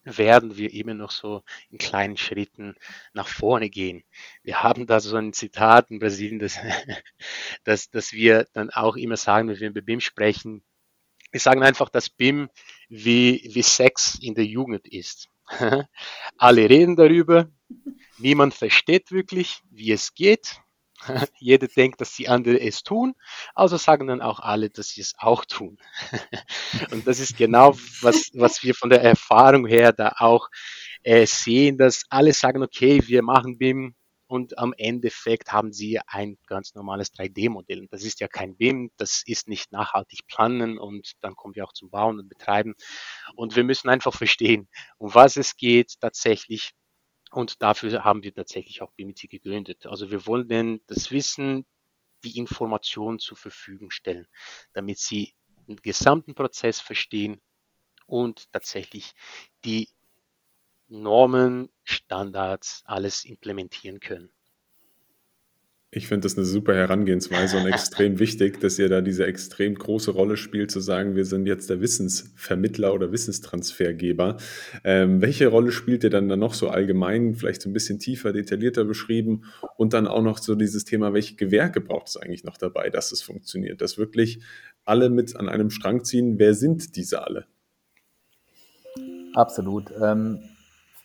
werden 0.05 0.57
wir 0.57 0.73
immer 0.73 0.95
noch 0.95 1.11
so 1.11 1.43
in 1.71 1.79
kleinen 1.79 2.17
Schritten 2.17 2.77
nach 3.13 3.29
vorne 3.29 3.71
gehen. 3.71 4.05
Wir 4.43 4.63
haben 4.63 4.87
da 4.87 5.01
so 5.01 5.17
ein 5.17 5.33
Zitat 5.33 5.91
in 5.91 5.99
Brasilien, 5.99 6.39
dass, 6.39 6.59
dass, 7.65 7.91
dass 7.91 8.13
wir 8.13 8.47
dann 8.53 8.71
auch 8.71 8.97
immer 8.97 9.17
sagen, 9.17 9.49
wenn 9.49 9.61
wir 9.61 9.69
über 9.69 9.83
BIM 9.83 10.01
sprechen, 10.01 10.63
wir 11.31 11.41
sagen 11.41 11.63
einfach, 11.63 11.91
dass 11.91 12.09
BIM 12.09 12.49
wie, 12.89 13.51
wie 13.53 13.63
Sex 13.63 14.19
in 14.21 14.35
der 14.35 14.47
Jugend 14.47 14.87
ist. 14.89 15.29
Alle 16.39 16.69
reden 16.71 16.97
darüber, 16.97 17.51
niemand 18.19 18.55
versteht 18.55 19.11
wirklich, 19.11 19.61
wie 19.71 19.93
es 19.93 20.15
geht. 20.15 20.61
Jeder 21.39 21.69
denkt, 21.69 22.01
dass 22.01 22.15
die 22.15 22.29
anderen 22.29 22.59
es 22.59 22.83
tun, 22.83 23.15
also 23.55 23.77
sagen 23.77 24.07
dann 24.07 24.21
auch 24.21 24.41
alle, 24.41 24.71
dass 24.71 24.89
sie 24.89 25.01
es 25.01 25.15
auch 25.19 25.45
tun. 25.45 25.79
Und 26.91 27.07
das 27.07 27.21
ist 27.21 27.37
genau, 27.37 27.75
was, 28.01 28.31
was 28.35 28.63
wir 28.63 28.75
von 28.75 28.91
der 28.91 29.03
Erfahrung 29.03 29.67
her 29.67 29.93
da 29.93 30.15
auch 30.19 30.49
äh, 31.03 31.27
sehen, 31.27 31.79
dass 31.79 32.05
alle 32.11 32.33
sagen, 32.33 32.63
okay, 32.63 33.01
wir 33.07 33.23
machen 33.23 33.59
BIM 33.59 33.95
und 34.29 34.59
am 34.59 34.75
Endeffekt 34.77 35.53
haben 35.53 35.73
sie 35.73 35.99
ein 36.07 36.37
ganz 36.47 36.75
normales 36.75 37.15
3D-Modell. 37.15 37.81
Und 37.81 37.93
das 37.93 38.05
ist 38.05 38.21
ja 38.21 38.29
kein 38.29 38.57
BIM, 38.57 38.91
das 38.99 39.23
ist 39.25 39.49
nicht 39.49 39.73
nachhaltig 39.73 40.27
planen 40.27 40.79
und 40.79 41.13
dann 41.23 41.35
kommen 41.35 41.55
wir 41.55 41.65
auch 41.65 41.73
zum 41.73 41.89
Bauen 41.89 42.21
und 42.21 42.29
Betreiben. 42.29 42.75
Und 43.35 43.57
wir 43.57 43.65
müssen 43.65 43.89
einfach 43.89 44.15
verstehen, 44.15 44.69
um 44.99 45.15
was 45.15 45.37
es 45.39 45.57
geht 45.57 45.95
tatsächlich 46.01 46.73
und 47.31 47.63
dafür 47.63 48.05
haben 48.05 48.23
wir 48.23 48.35
tatsächlich 48.35 48.83
auch 48.83 48.93
BIMIT 48.93 49.29
gegründet. 49.31 49.87
Also 49.87 50.11
wir 50.11 50.27
wollen 50.27 50.81
das 50.87 51.11
Wissen, 51.11 51.67
die 52.25 52.39
Informationen 52.39 53.19
zur 53.19 53.37
Verfügung 53.37 53.91
stellen, 53.91 54.27
damit 54.73 54.99
sie 54.99 55.35
den 55.67 55.77
gesamten 55.77 56.35
Prozess 56.35 56.81
verstehen 56.81 57.41
und 58.07 58.51
tatsächlich 58.53 59.15
die 59.65 59.89
Normen, 60.89 61.71
Standards, 61.85 62.83
alles 62.87 63.25
implementieren 63.25 64.01
können. 64.01 64.33
Ich 65.91 66.07
finde 66.07 66.27
das 66.27 66.37
eine 66.37 66.45
super 66.45 66.75
Herangehensweise 66.75 67.57
und 67.57 67.67
extrem 67.67 68.19
wichtig, 68.19 68.61
dass 68.61 68.79
ihr 68.79 68.91
da 68.91 69.01
diese 69.01 69.25
extrem 69.25 69.75
große 69.75 70.11
Rolle 70.11 70.37
spielt, 70.37 70.71
zu 70.71 70.81
sagen, 70.81 71.17
wir 71.17 71.25
sind 71.25 71.47
jetzt 71.47 71.71
der 71.71 71.81
Wissensvermittler 71.81 72.93
oder 72.93 73.11
Wissenstransfergeber. 73.11 74.37
Ähm, 74.85 75.23
welche 75.23 75.47
Rolle 75.47 75.73
spielt 75.73 76.05
ihr 76.05 76.11
dann 76.11 76.29
da 76.29 76.37
noch 76.37 76.53
so 76.53 76.69
allgemein, 76.69 77.35
vielleicht 77.35 77.63
so 77.63 77.71
ein 77.71 77.73
bisschen 77.73 77.99
tiefer, 77.99 78.35
detaillierter 78.35 78.85
beschrieben 78.85 79.45
und 79.79 79.95
dann 79.95 80.07
auch 80.07 80.21
noch 80.23 80.37
so 80.37 80.55
dieses 80.55 80.85
Thema, 80.85 81.15
welche 81.15 81.37
Gewerke 81.37 81.81
braucht 81.81 82.09
es 82.09 82.19
eigentlich 82.19 82.45
noch 82.45 82.59
dabei, 82.59 82.91
dass 82.91 83.11
es 83.11 83.23
funktioniert, 83.23 83.81
dass 83.81 83.97
wirklich 83.97 84.41
alle 84.85 85.09
mit 85.09 85.37
an 85.37 85.49
einem 85.49 85.71
Strang 85.71 86.05
ziehen. 86.05 86.39
Wer 86.39 86.53
sind 86.53 86.97
diese 86.97 87.23
alle? 87.23 87.47
Absolut. 89.33 89.91
Ähm, 90.03 90.41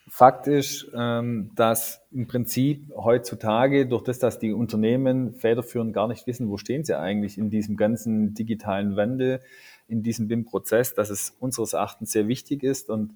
Fakt 0.10 0.48
ist, 0.48 0.91
ähm, 0.95 1.51
dass 1.55 2.01
im 2.12 2.27
Prinzip 2.27 2.91
heutzutage 2.95 3.88
durch 3.88 4.03
das, 4.03 4.19
dass 4.19 4.38
die 4.38 4.51
Unternehmen 4.51 5.33
federführend 5.33 5.93
gar 5.93 6.07
nicht 6.07 6.27
wissen, 6.27 6.50
wo 6.50 6.57
stehen 6.57 6.83
sie 6.83 7.00
eigentlich 7.00 7.38
in 7.38 7.50
diesem 7.50 7.77
ganzen 7.77 8.33
digitalen 8.33 8.98
Wandel, 8.98 9.39
in 9.88 10.03
diesem 10.03 10.27
BIM-Prozess, 10.27 10.93
dass 10.93 11.10
es 11.10 11.36
unseres 11.39 11.74
Erachtens 11.74 12.12
sehr 12.12 12.27
wichtig 12.27 12.63
ist. 12.63 12.89
Und 12.89 13.15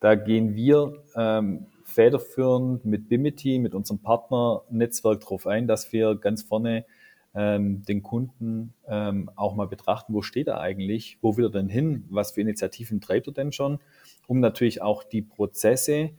da 0.00 0.14
gehen 0.14 0.54
wir 0.54 1.04
ähm, 1.14 1.66
federführend 1.84 2.84
mit 2.86 3.08
Bimity, 3.08 3.58
mit 3.58 3.74
unserem 3.74 3.98
Partnernetzwerk 3.98 5.20
darauf 5.20 5.46
ein, 5.46 5.66
dass 5.66 5.92
wir 5.92 6.16
ganz 6.16 6.42
vorne 6.42 6.86
ähm, 7.34 7.82
den 7.84 8.02
Kunden 8.02 8.74
ähm, 8.88 9.30
auch 9.36 9.54
mal 9.54 9.66
betrachten, 9.66 10.14
wo 10.14 10.22
steht 10.22 10.48
er 10.48 10.60
eigentlich, 10.60 11.18
wo 11.20 11.36
will 11.36 11.46
er 11.46 11.50
denn 11.50 11.68
hin, 11.68 12.04
was 12.10 12.32
für 12.32 12.40
Initiativen 12.40 13.00
treibt 13.00 13.26
er 13.26 13.32
denn 13.32 13.52
schon, 13.52 13.78
um 14.26 14.40
natürlich 14.40 14.82
auch 14.82 15.04
die 15.04 15.22
Prozesse 15.22 16.10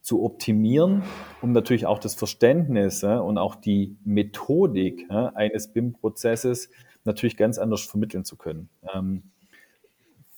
zu 0.00 0.24
optimieren, 0.24 1.02
um 1.42 1.52
natürlich 1.52 1.86
auch 1.86 1.98
das 1.98 2.14
Verständnis 2.14 3.02
äh, 3.02 3.16
und 3.16 3.38
auch 3.38 3.54
die 3.54 3.96
Methodik 4.04 5.06
äh, 5.10 5.14
eines 5.34 5.68
BIM-Prozesses 5.68 6.70
natürlich 7.04 7.36
ganz 7.36 7.58
anders 7.58 7.82
vermitteln 7.82 8.24
zu 8.24 8.36
können. 8.36 8.68
Ähm, 8.94 9.22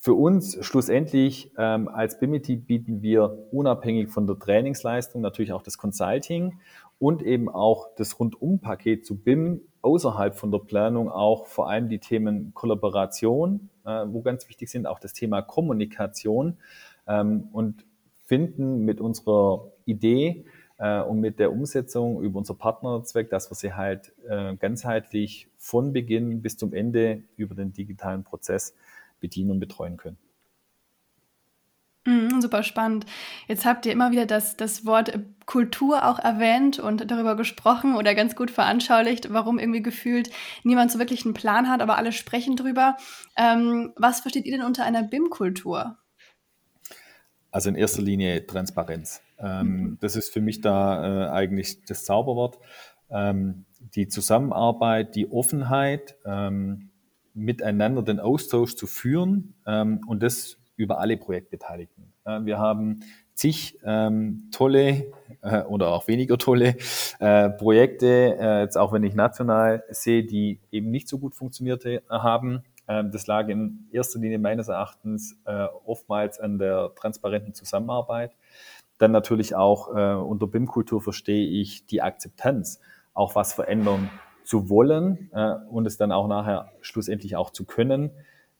für 0.02 0.14
uns 0.14 0.56
schlussendlich 0.64 1.52
ähm, 1.58 1.86
als 1.88 2.18
BIMITI 2.18 2.56
bieten 2.56 3.02
wir 3.02 3.48
unabhängig 3.52 4.08
von 4.08 4.26
der 4.26 4.38
Trainingsleistung 4.38 5.20
natürlich 5.20 5.52
auch 5.52 5.62
das 5.62 5.76
Consulting 5.76 6.58
und 6.98 7.22
eben 7.22 7.50
auch 7.50 7.88
das 7.96 8.18
Rundumpaket 8.18 9.04
zu 9.04 9.18
BIM 9.18 9.60
außerhalb 9.82 10.34
von 10.34 10.50
der 10.50 10.60
Planung 10.60 11.10
auch 11.10 11.46
vor 11.46 11.68
allem 11.68 11.90
die 11.90 11.98
Themen 11.98 12.54
Kollaboration, 12.54 13.68
äh, 13.84 14.06
wo 14.06 14.22
ganz 14.22 14.48
wichtig 14.48 14.70
sind, 14.70 14.86
auch 14.86 15.00
das 15.00 15.12
Thema 15.12 15.42
Kommunikation 15.42 16.56
ähm, 17.06 17.48
und 17.52 17.84
finden 18.30 18.84
mit 18.84 19.00
unserer 19.00 19.72
Idee 19.86 20.44
äh, 20.78 21.00
und 21.00 21.18
mit 21.18 21.40
der 21.40 21.50
Umsetzung 21.50 22.22
über 22.22 22.38
unser 22.38 22.54
Partnerzweck, 22.54 23.28
dass 23.28 23.50
wir 23.50 23.56
sie 23.56 23.74
halt 23.74 24.12
äh, 24.28 24.54
ganzheitlich 24.54 25.48
von 25.58 25.92
Beginn 25.92 26.40
bis 26.40 26.56
zum 26.56 26.72
Ende 26.72 27.24
über 27.36 27.56
den 27.56 27.72
digitalen 27.72 28.22
Prozess 28.22 28.76
bedienen 29.18 29.50
und 29.50 29.58
betreuen 29.58 29.96
können. 29.96 30.16
Mhm, 32.06 32.40
super 32.40 32.62
spannend. 32.62 33.04
Jetzt 33.48 33.64
habt 33.64 33.84
ihr 33.84 33.90
immer 33.90 34.12
wieder 34.12 34.26
das, 34.26 34.56
das 34.56 34.86
Wort 34.86 35.18
Kultur 35.44 36.06
auch 36.06 36.20
erwähnt 36.20 36.78
und 36.78 37.10
darüber 37.10 37.34
gesprochen 37.34 37.96
oder 37.96 38.14
ganz 38.14 38.36
gut 38.36 38.52
veranschaulicht, 38.52 39.32
warum 39.32 39.58
irgendwie 39.58 39.82
gefühlt 39.82 40.30
niemand 40.62 40.92
so 40.92 41.00
wirklich 41.00 41.24
einen 41.24 41.34
Plan 41.34 41.68
hat, 41.68 41.82
aber 41.82 41.98
alle 41.98 42.12
sprechen 42.12 42.54
drüber. 42.54 42.96
Ähm, 43.36 43.92
was 43.96 44.20
versteht 44.20 44.46
ihr 44.46 44.56
denn 44.56 44.64
unter 44.64 44.84
einer 44.84 45.02
BIM-Kultur? 45.02 45.98
Also 47.50 47.68
in 47.68 47.74
erster 47.74 48.02
Linie 48.02 48.46
Transparenz. 48.46 49.22
Ähm, 49.38 49.66
mhm. 49.66 49.98
Das 50.00 50.16
ist 50.16 50.32
für 50.32 50.40
mich 50.40 50.60
da 50.60 51.26
äh, 51.26 51.30
eigentlich 51.30 51.84
das 51.84 52.04
Zauberwort. 52.04 52.58
Ähm, 53.10 53.64
die 53.94 54.08
Zusammenarbeit, 54.08 55.14
die 55.14 55.30
Offenheit, 55.30 56.16
ähm, 56.24 56.90
miteinander 57.34 58.02
den 58.02 58.20
Austausch 58.20 58.74
zu 58.76 58.86
führen 58.86 59.54
ähm, 59.66 60.00
und 60.06 60.22
das 60.22 60.58
über 60.76 60.98
alle 61.00 61.16
Projektbeteiligten. 61.16 62.12
Äh, 62.24 62.44
wir 62.44 62.58
haben 62.58 63.00
zig 63.34 63.78
ähm, 63.84 64.48
tolle 64.52 65.06
äh, 65.42 65.62
oder 65.62 65.88
auch 65.88 66.08
weniger 66.08 66.36
tolle 66.38 66.76
äh, 67.20 67.48
Projekte, 67.50 68.36
äh, 68.38 68.60
jetzt 68.60 68.76
auch 68.76 68.92
wenn 68.92 69.02
ich 69.02 69.14
national 69.14 69.84
sehe, 69.88 70.24
die 70.24 70.60
eben 70.70 70.90
nicht 70.90 71.08
so 71.08 71.18
gut 71.18 71.34
funktionierte 71.34 72.02
haben. 72.08 72.62
Ähm, 72.90 73.12
das 73.12 73.26
lag 73.28 73.48
in 73.48 73.86
erster 73.92 74.18
Linie 74.18 74.40
meines 74.40 74.68
Erachtens 74.68 75.38
äh, 75.44 75.66
oftmals 75.86 76.40
an 76.40 76.58
der 76.58 76.90
transparenten 76.96 77.54
Zusammenarbeit. 77.54 78.32
Dann 78.98 79.12
natürlich 79.12 79.54
auch 79.54 79.94
äh, 79.94 80.14
unter 80.14 80.48
BIM-Kultur 80.48 81.00
verstehe 81.00 81.46
ich 81.46 81.86
die 81.86 82.02
Akzeptanz, 82.02 82.80
auch 83.14 83.36
was 83.36 83.52
verändern 83.52 84.10
zu 84.42 84.68
wollen 84.68 85.30
äh, 85.32 85.54
und 85.70 85.86
es 85.86 85.96
dann 85.96 86.10
auch 86.10 86.26
nachher 86.26 86.72
schlussendlich 86.80 87.36
auch 87.36 87.50
zu 87.50 87.64
können. 87.64 88.10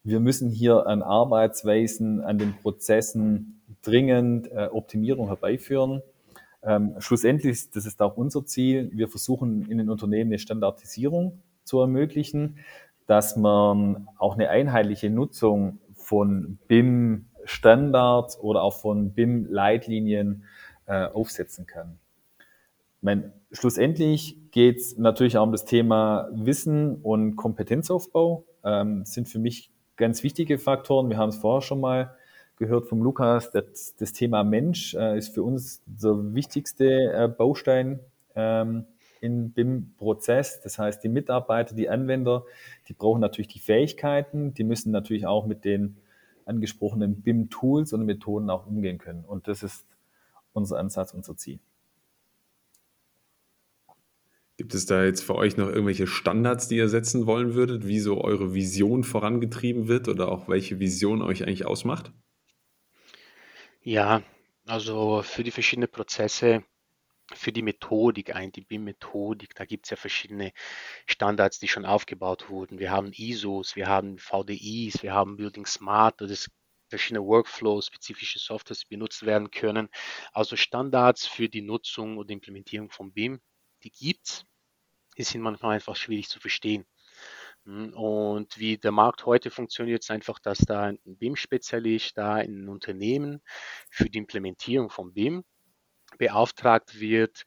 Wir 0.05 0.21
müssen 0.21 0.49
hier 0.49 0.87
an 0.87 1.03
Arbeitsweisen, 1.03 2.21
an 2.23 2.39
den 2.39 2.57
Prozessen 2.57 3.61
dringend 3.83 4.51
Optimierung 4.51 5.27
herbeiführen. 5.27 6.03
Ähm, 6.63 6.95
schlussendlich, 6.99 7.71
das 7.71 7.85
ist 7.85 8.01
auch 8.01 8.17
unser 8.17 8.47
Ziel, 8.47 8.91
wir 8.95 9.09
versuchen 9.09 9.71
in 9.71 9.77
den 9.77 9.91
Unternehmen 9.91 10.31
eine 10.31 10.39
Standardisierung 10.39 11.41
zu 11.65 11.81
ermöglichen, 11.81 12.59
dass 13.07 13.37
man 13.37 14.09
auch 14.19 14.35
eine 14.35 14.51
einheitliche 14.51 15.11
Nutzung 15.11 15.79
von 15.95 16.59
BIM-Standards 16.69 18.39
oder 18.41 18.63
auch 18.63 18.75
von 18.75 19.13
BIM-Leitlinien 19.13 20.45
äh, 20.87 21.07
aufsetzen 21.07 21.67
kann. 21.67 21.99
Meine, 23.01 23.33
schlussendlich 23.53 24.37
geht 24.51 24.79
es 24.79 24.99
natürlich 24.99 25.39
auch 25.39 25.45
um 25.45 25.53
das 25.53 25.65
Thema 25.65 26.29
Wissen 26.33 26.97
und 26.97 27.37
Kompetenzaufbau. 27.37 28.45
Ähm, 28.63 29.05
sind 29.05 29.29
für 29.29 29.39
mich 29.39 29.71
ganz 29.97 30.23
wichtige 30.23 30.59
Faktoren. 30.59 31.09
Wir 31.09 31.17
haben 31.17 31.31
es 31.31 31.37
vorher 31.37 31.63
schon 31.63 31.81
mal 31.81 32.15
gehört 32.57 32.89
vom 32.89 33.03
Lukas. 33.03 33.51
Das, 33.51 33.97
das 33.97 34.13
Thema 34.13 34.45
Mensch 34.45 34.95
äh, 34.95 35.17
ist 35.17 35.35
für 35.35 35.43
uns 35.43 35.83
der 35.87 36.35
wichtigste 36.35 37.13
äh, 37.13 37.29
Baustein 37.29 38.01
ähm, 38.35 38.85
im 39.21 39.53
BIM-Prozess. 39.53 40.61
Das 40.61 40.79
heißt, 40.79 41.03
die 41.03 41.09
Mitarbeiter, 41.09 41.75
die 41.75 41.89
Anwender, 41.89 42.45
die 42.91 42.95
brauchen 42.95 43.21
natürlich 43.21 43.47
die 43.47 43.61
Fähigkeiten. 43.61 44.53
Die 44.53 44.65
müssen 44.65 44.91
natürlich 44.91 45.25
auch 45.25 45.47
mit 45.47 45.65
den 45.65 45.97
angesprochenen 46.45 47.23
BIM-Tools 47.23 47.93
und 47.93 48.05
Methoden 48.05 48.51
auch 48.51 48.67
umgehen 48.67 48.99
können. 48.99 49.25
Und 49.25 49.47
das 49.47 49.63
ist 49.63 49.87
unser 50.53 50.81
Ansatz, 50.81 51.15
unser 51.15 51.37
Ziel. 51.37 51.61
Gibt 54.57 54.75
es 54.75 54.87
da 54.87 55.05
jetzt 55.05 55.23
für 55.23 55.37
euch 55.37 55.57
noch 55.57 55.69
irgendwelche 55.69 56.09
Standards, 56.09 56.67
die 56.67 56.79
ihr 56.79 56.89
setzen 56.89 57.27
wollen 57.27 57.55
würdet, 57.55 57.87
wie 57.87 58.01
so 58.01 58.21
eure 58.21 58.55
Vision 58.55 59.05
vorangetrieben 59.05 59.87
wird 59.87 60.09
oder 60.09 60.29
auch 60.33 60.49
welche 60.49 60.81
Vision 60.81 61.23
euch 61.23 61.45
eigentlich 61.45 61.67
ausmacht? 61.67 62.13
Ja, 63.83 64.25
also 64.67 65.23
für 65.23 65.45
die 65.45 65.53
verschiedenen 65.53 65.89
Prozesse, 65.89 66.65
für 67.35 67.53
die 67.53 67.63
Methodik, 67.63 68.35
ein, 68.35 68.53
die 68.53 68.63
BIM-Methodik, 68.63 69.55
da 69.55 69.65
gibt 69.65 69.87
es 69.87 69.91
ja 69.91 69.97
verschiedene 69.97 70.53
Standards, 71.07 71.59
die 71.59 71.69
schon 71.69 71.87
aufgebaut 71.87 72.49
wurden. 72.51 72.79
Wir 72.79 72.91
haben 72.91 73.13
ISOs, 73.13 73.77
wir 73.77 73.89
haben 73.89 74.19
VDIs, 74.19 75.03
wir 75.03 75.15
haben 75.15 75.37
Building 75.37 75.67
Smart, 75.67 76.21
das 76.21 76.31
ist 76.31 76.51
verschiedene 76.89 77.25
Workflows, 77.25 77.87
spezifische 77.87 78.39
Softwares 78.39 78.85
benutzt 78.85 79.25
werden 79.25 79.51
können. 79.51 79.89
Also 80.33 80.57
Standards 80.57 81.27
für 81.27 81.49
die 81.49 81.63
Nutzung 81.63 82.19
und 82.19 82.31
Implementierung 82.31 82.91
von 82.91 83.13
BIM, 83.13 83.41
die 83.85 83.91
gibt 83.91 84.29
es 84.29 84.45
die 85.21 85.25
sind 85.25 85.43
manchmal 85.43 85.75
einfach 85.75 85.97
schwierig 85.97 86.29
zu 86.29 86.41
verstehen. 86.41 86.87
Hm, 87.65 87.93
und 87.95 88.59
wie 88.59 88.79
der 88.79 88.93
Markt 88.93 89.27
heute 89.27 89.51
funktioniert, 89.51 90.03
ist 90.03 90.11
einfach, 90.11 90.39
dass 90.39 90.59
da 90.59 90.85
ein 90.85 90.99
BIM-Spezialist 91.05 92.17
da 92.17 92.41
in 92.41 92.65
ein 92.65 92.69
Unternehmen 92.69 93.43
für 93.91 94.09
die 94.09 94.19
Implementierung 94.19 94.89
von 94.89 95.13
BIM 95.13 95.45
beauftragt 96.19 97.01
wird, 97.01 97.45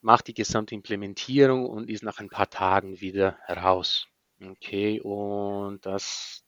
macht 0.00 0.28
die 0.28 0.34
gesamte 0.34 0.74
Implementierung 0.74 1.66
und 1.66 1.90
ist 1.90 2.02
nach 2.02 2.18
ein 2.18 2.30
paar 2.30 2.48
Tagen 2.50 3.00
wieder 3.00 3.38
raus. 3.48 4.06
Okay, 4.42 5.00
und 5.00 5.84
das 5.84 6.44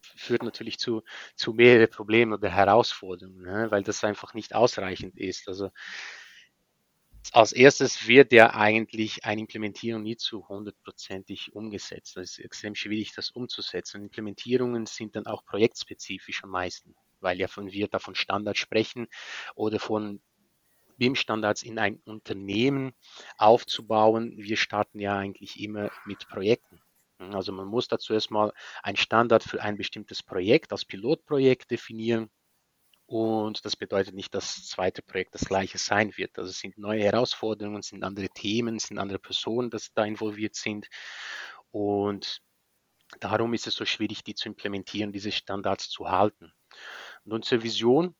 führt 0.00 0.42
natürlich 0.42 0.78
zu, 0.78 1.02
zu 1.36 1.52
mehreren 1.52 1.90
Problemen 1.90 2.32
oder 2.32 2.50
Herausforderungen, 2.50 3.42
ne, 3.42 3.70
weil 3.70 3.82
das 3.82 4.02
einfach 4.04 4.34
nicht 4.34 4.54
ausreichend 4.54 5.16
ist. 5.16 5.48
Also 5.48 5.70
als 7.32 7.52
erstes 7.52 8.08
wird 8.08 8.32
ja 8.32 8.54
eigentlich 8.54 9.24
eine 9.24 9.40
Implementierung 9.40 10.02
nie 10.02 10.16
zu 10.16 10.48
hundertprozentig 10.48 11.54
umgesetzt. 11.54 12.16
Das 12.16 12.32
ist 12.32 12.38
extrem 12.40 12.74
schwierig, 12.74 13.14
das 13.14 13.30
umzusetzen. 13.30 14.02
Implementierungen 14.02 14.86
sind 14.86 15.14
dann 15.16 15.26
auch 15.26 15.44
projektspezifisch 15.44 16.42
am 16.42 16.50
meisten, 16.50 16.94
weil 17.22 17.38
ja 17.40 17.48
von 17.48 17.72
wir 17.72 17.88
da 17.88 17.98
von 17.98 18.14
Standards 18.14 18.58
sprechen 18.58 19.08
oder 19.54 19.78
von 19.78 20.20
BIM-Standards 20.98 21.62
in 21.62 21.78
ein 21.78 22.00
Unternehmen 22.04 22.92
aufzubauen. 23.38 24.34
Wir 24.36 24.56
starten 24.56 25.00
ja 25.00 25.16
eigentlich 25.16 25.60
immer 25.60 25.90
mit 26.04 26.28
Projekten. 26.28 26.80
Also 27.18 27.52
man 27.52 27.66
muss 27.66 27.88
dazu 27.88 28.12
erstmal 28.12 28.52
einen 28.82 28.96
Standard 28.96 29.42
für 29.42 29.62
ein 29.62 29.76
bestimmtes 29.76 30.22
Projekt 30.22 30.72
als 30.72 30.84
Pilotprojekt 30.84 31.70
definieren 31.70 32.30
und 33.12 33.66
das 33.66 33.76
bedeutet 33.76 34.14
nicht, 34.14 34.34
dass 34.34 34.54
das 34.54 34.68
zweite 34.68 35.02
Projekt 35.02 35.34
das 35.34 35.44
gleiche 35.44 35.76
sein 35.76 36.16
wird. 36.16 36.38
Also 36.38 36.48
es 36.48 36.60
sind 36.60 36.78
neue 36.78 37.02
Herausforderungen, 37.02 37.80
es 37.80 37.88
sind 37.88 38.04
andere 38.04 38.30
Themen, 38.30 38.76
es 38.76 38.84
sind 38.84 38.98
andere 38.98 39.18
Personen, 39.18 39.68
die 39.68 39.78
da 39.94 40.06
involviert 40.06 40.54
sind. 40.54 40.88
Und 41.70 42.40
darum 43.20 43.52
ist 43.52 43.66
es 43.66 43.74
so 43.74 43.84
schwierig, 43.84 44.24
die 44.24 44.34
zu 44.34 44.48
implementieren, 44.48 45.12
diese 45.12 45.30
Standards 45.30 45.90
zu 45.90 46.08
halten. 46.10 46.54
Und 47.24 47.32
unsere 47.32 47.62
Vision 47.62 48.14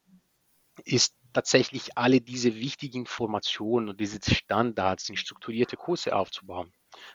ist 0.84 1.16
tatsächlich 1.32 1.96
alle 1.96 2.20
diese 2.20 2.54
wichtigen 2.54 2.98
Informationen 2.98 3.88
und 3.88 4.00
diese 4.00 4.18
Standards 4.22 5.08
in 5.08 5.16
strukturierte 5.16 5.76
Kurse 5.76 6.14
aufzubauen. 6.14 6.72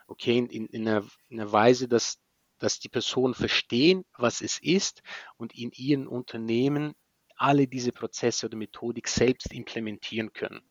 Okay, 0.07 0.37
in, 0.37 0.47
in, 0.67 0.87
einer, 0.87 1.07
in 1.29 1.39
einer 1.39 1.51
Weise, 1.51 1.87
dass, 1.87 2.19
dass 2.57 2.79
die 2.79 2.89
Personen 2.89 3.33
verstehen, 3.33 4.05
was 4.17 4.41
es 4.41 4.59
ist 4.59 5.01
und 5.37 5.55
in 5.55 5.71
ihren 5.71 6.07
Unternehmen 6.07 6.93
alle 7.35 7.67
diese 7.67 7.91
Prozesse 7.91 8.47
oder 8.47 8.57
Methodik 8.57 9.07
selbst 9.07 9.53
implementieren 9.53 10.33
können. 10.33 10.61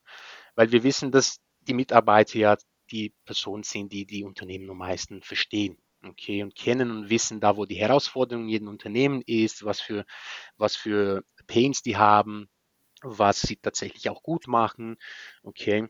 Weil 0.55 0.71
wir 0.71 0.83
wissen, 0.83 1.11
dass 1.11 1.39
die 1.61 1.73
Mitarbeiter 1.73 2.37
ja 2.37 2.57
die 2.91 3.13
Personen 3.25 3.63
sind, 3.63 3.91
die 3.91 4.05
die 4.05 4.23
Unternehmen 4.23 4.69
am 4.69 4.77
meisten 4.77 5.21
verstehen. 5.21 5.77
Okay, 6.03 6.43
und 6.43 6.55
kennen 6.55 6.91
und 6.91 7.09
wissen 7.09 7.39
da, 7.39 7.57
wo 7.57 7.65
die 7.65 7.75
Herausforderung 7.75 8.43
in 8.43 8.49
jedem 8.49 8.67
Unternehmen 8.67 9.23
ist, 9.25 9.65
was 9.65 9.81
für, 9.81 10.05
was 10.57 10.75
für 10.75 11.23
Pains 11.47 11.81
die 11.81 11.97
haben, 11.97 12.49
was 13.01 13.41
sie 13.41 13.57
tatsächlich 13.57 14.09
auch 14.09 14.21
gut 14.21 14.47
machen. 14.47 14.97
Okay, 15.43 15.87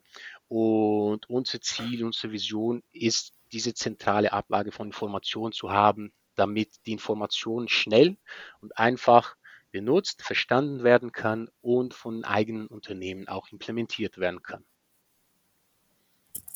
und 0.47 1.29
unser 1.29 1.61
Ziel, 1.61 2.05
unsere 2.05 2.31
Vision 2.31 2.83
ist, 2.91 3.33
diese 3.51 3.73
zentrale 3.73 4.33
Ablage 4.33 4.71
von 4.71 4.87
Informationen 4.87 5.53
zu 5.53 5.71
haben, 5.71 6.13
damit 6.35 6.85
die 6.85 6.93
Information 6.93 7.67
schnell 7.67 8.17
und 8.61 8.77
einfach 8.77 9.35
benutzt, 9.71 10.21
verstanden 10.21 10.83
werden 10.83 11.11
kann 11.11 11.49
und 11.61 11.93
von 11.93 12.23
eigenen 12.23 12.67
Unternehmen 12.67 13.27
auch 13.27 13.49
implementiert 13.51 14.17
werden 14.17 14.41
kann. 14.41 14.65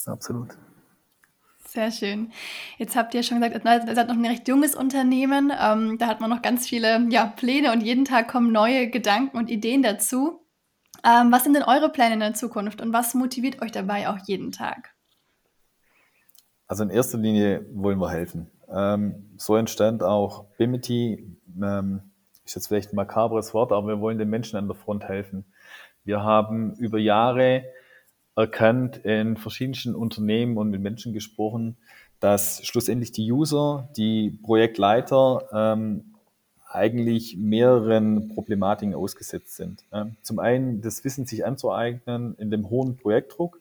Absolut. 0.05 0.57
Sehr 1.73 1.89
schön. 1.89 2.33
Jetzt 2.79 2.97
habt 2.97 3.13
ihr 3.13 3.23
schon 3.23 3.39
gesagt, 3.39 3.87
ihr 3.87 3.95
seid 3.95 4.09
noch 4.09 4.15
ein 4.15 4.25
recht 4.25 4.45
junges 4.49 4.75
Unternehmen. 4.75 5.53
Ähm, 5.57 5.97
da 5.97 6.07
hat 6.07 6.19
man 6.19 6.29
noch 6.29 6.41
ganz 6.41 6.67
viele 6.67 7.07
ja, 7.09 7.27
Pläne 7.27 7.71
und 7.71 7.79
jeden 7.79 8.03
Tag 8.03 8.27
kommen 8.27 8.51
neue 8.51 8.89
Gedanken 8.89 9.37
und 9.37 9.49
Ideen 9.49 9.81
dazu. 9.81 10.45
Ähm, 11.05 11.31
was 11.31 11.45
sind 11.45 11.53
denn 11.53 11.63
eure 11.63 11.87
Pläne 11.87 12.15
in 12.15 12.19
der 12.19 12.33
Zukunft 12.33 12.81
und 12.81 12.91
was 12.91 13.13
motiviert 13.13 13.61
euch 13.61 13.71
dabei 13.71 14.09
auch 14.09 14.17
jeden 14.25 14.51
Tag? 14.51 14.89
Also 16.67 16.83
in 16.83 16.89
erster 16.89 17.17
Linie 17.17 17.65
wollen 17.71 17.99
wir 17.99 18.09
helfen. 18.09 18.51
Ähm, 18.69 19.31
so 19.37 19.55
entstand 19.55 20.03
auch 20.03 20.47
Bimity, 20.57 21.37
ähm, 21.63 22.01
ist 22.43 22.55
jetzt 22.55 22.67
vielleicht 22.67 22.91
ein 22.91 22.97
makabres 22.97 23.53
Wort, 23.53 23.71
aber 23.71 23.87
wir 23.87 24.01
wollen 24.01 24.17
den 24.17 24.29
Menschen 24.29 24.57
an 24.57 24.67
der 24.67 24.75
Front 24.75 25.05
helfen. 25.05 25.45
Wir 26.03 26.21
haben 26.21 26.75
über 26.75 26.97
Jahre 26.97 27.63
erkannt 28.35 28.97
in 28.97 29.37
verschiedensten 29.37 29.95
Unternehmen 29.95 30.57
und 30.57 30.69
mit 30.69 30.81
Menschen 30.81 31.13
gesprochen, 31.13 31.77
dass 32.19 32.65
schlussendlich 32.65 33.11
die 33.11 33.31
User, 33.31 33.89
die 33.97 34.31
Projektleiter 34.43 35.49
ähm, 35.53 36.11
eigentlich 36.69 37.35
mehreren 37.37 38.29
Problematiken 38.29 38.95
ausgesetzt 38.95 39.55
sind. 39.55 39.83
Ähm, 39.91 40.15
zum 40.21 40.39
einen 40.39 40.81
das 40.81 41.03
Wissen 41.03 41.25
sich 41.25 41.45
anzueignen 41.45 42.35
in 42.37 42.49
dem 42.49 42.69
hohen 42.69 42.95
Projektdruck 42.95 43.59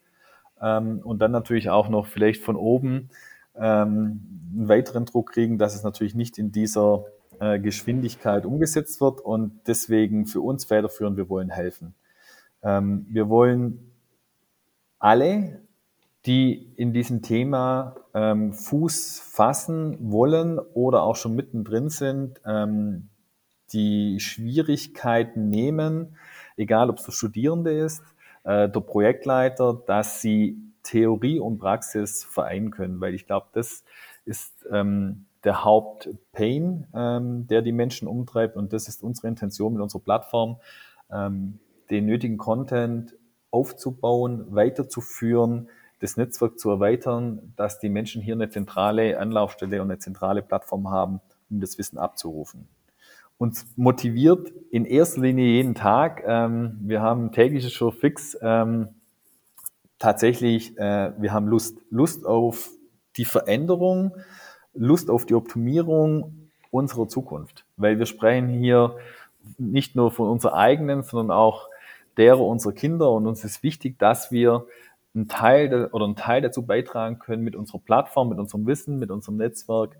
ähm, 0.60 1.00
und 1.02 1.20
dann 1.20 1.32
natürlich 1.32 1.70
auch 1.70 1.88
noch 1.88 2.06
vielleicht 2.06 2.42
von 2.42 2.56
oben 2.56 3.10
ähm, 3.56 4.20
einen 4.54 4.68
weiteren 4.68 5.06
Druck 5.06 5.32
kriegen, 5.32 5.58
dass 5.58 5.74
es 5.74 5.82
natürlich 5.82 6.14
nicht 6.14 6.38
in 6.38 6.52
dieser 6.52 7.04
äh, 7.40 7.58
Geschwindigkeit 7.58 8.44
umgesetzt 8.46 9.00
wird 9.00 9.20
und 9.20 9.60
deswegen 9.66 10.26
für 10.26 10.40
uns 10.40 10.64
federführend, 10.64 11.16
wir 11.16 11.28
wollen 11.28 11.50
helfen. 11.50 11.94
Ähm, 12.62 13.06
wir 13.08 13.28
wollen 13.28 13.89
alle, 15.00 15.62
die 16.26 16.72
in 16.76 16.92
diesem 16.92 17.22
Thema 17.22 17.96
ähm, 18.14 18.52
Fuß 18.52 19.20
fassen 19.20 19.96
wollen 20.12 20.58
oder 20.58 21.02
auch 21.02 21.16
schon 21.16 21.34
mittendrin 21.34 21.88
sind, 21.88 22.40
ähm, 22.46 23.08
die 23.72 24.20
Schwierigkeiten 24.20 25.48
nehmen, 25.48 26.16
egal 26.56 26.90
ob 26.90 26.98
es 26.98 27.04
der 27.04 27.12
Studierende 27.12 27.72
ist, 27.72 28.02
äh, 28.44 28.68
der 28.68 28.80
Projektleiter, 28.80 29.82
dass 29.86 30.20
sie 30.20 30.58
Theorie 30.82 31.38
und 31.40 31.58
Praxis 31.58 32.24
vereinen 32.24 32.70
können, 32.70 33.00
weil 33.00 33.14
ich 33.14 33.26
glaube, 33.26 33.46
das 33.52 33.84
ist 34.24 34.66
ähm, 34.70 35.26
der 35.44 35.64
Hauptpain, 35.64 36.86
ähm, 36.94 37.46
der 37.46 37.62
die 37.62 37.72
Menschen 37.72 38.08
umtreibt. 38.08 38.56
Und 38.56 38.72
das 38.72 38.88
ist 38.88 39.02
unsere 39.02 39.28
Intention 39.28 39.72
mit 39.72 39.82
unserer 39.82 40.02
Plattform, 40.02 40.58
ähm, 41.10 41.58
den 41.90 42.06
nötigen 42.06 42.38
Content 42.38 43.14
aufzubauen, 43.50 44.46
weiterzuführen, 44.50 45.68
das 46.00 46.16
Netzwerk 46.16 46.58
zu 46.58 46.70
erweitern, 46.70 47.52
dass 47.56 47.78
die 47.78 47.88
Menschen 47.88 48.22
hier 48.22 48.34
eine 48.34 48.48
zentrale 48.48 49.18
Anlaufstelle 49.18 49.82
und 49.82 49.90
eine 49.90 49.98
zentrale 49.98 50.42
Plattform 50.42 50.90
haben, 50.90 51.20
um 51.50 51.60
das 51.60 51.78
Wissen 51.78 51.98
abzurufen. 51.98 52.68
Uns 53.38 53.66
motiviert 53.76 54.52
in 54.70 54.84
erster 54.84 55.22
Linie 55.22 55.46
jeden 55.46 55.74
Tag. 55.74 56.22
Ähm, 56.26 56.78
wir 56.82 57.00
haben 57.00 57.32
tägliches 57.32 57.72
Show 57.72 57.90
fix. 57.90 58.36
Ähm, 58.42 58.88
tatsächlich, 59.98 60.76
äh, 60.78 61.12
wir 61.18 61.32
haben 61.32 61.46
Lust, 61.46 61.78
Lust 61.90 62.26
auf 62.26 62.70
die 63.16 63.24
Veränderung, 63.24 64.12
Lust 64.74 65.10
auf 65.10 65.26
die 65.26 65.34
Optimierung 65.34 66.50
unserer 66.70 67.08
Zukunft, 67.08 67.64
weil 67.76 67.98
wir 67.98 68.06
sprechen 68.06 68.48
hier 68.48 68.96
nicht 69.58 69.96
nur 69.96 70.10
von 70.10 70.28
unserer 70.28 70.54
eigenen, 70.54 71.02
sondern 71.02 71.36
auch 71.36 71.69
derer 72.20 72.40
unserer 72.40 72.74
Kinder 72.74 73.10
und 73.10 73.26
uns 73.26 73.42
ist 73.44 73.62
wichtig, 73.62 73.98
dass 73.98 74.30
wir 74.30 74.66
einen 75.14 75.26
Teil 75.26 75.86
oder 75.86 76.04
einen 76.04 76.16
Teil 76.16 76.42
dazu 76.42 76.66
beitragen 76.66 77.18
können 77.18 77.42
mit 77.42 77.56
unserer 77.56 77.78
Plattform, 77.78 78.28
mit 78.28 78.38
unserem 78.38 78.66
Wissen, 78.66 78.98
mit 78.98 79.10
unserem 79.10 79.38
Netzwerk, 79.38 79.96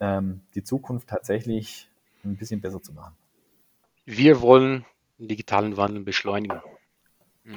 ähm, 0.00 0.40
die 0.54 0.64
Zukunft 0.64 1.08
tatsächlich 1.08 1.88
ein 2.24 2.36
bisschen 2.36 2.62
besser 2.62 2.82
zu 2.82 2.94
machen. 2.94 3.14
Wir 4.06 4.40
wollen 4.40 4.86
den 5.18 5.28
digitalen 5.28 5.76
Wandel 5.76 6.02
beschleunigen. 6.02 6.62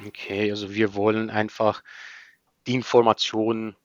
Okay, 0.06 0.50
also 0.50 0.74
wir 0.74 0.94
wollen 0.94 1.30
einfach 1.30 1.82
die 2.66 2.74
Informationen 2.74 3.76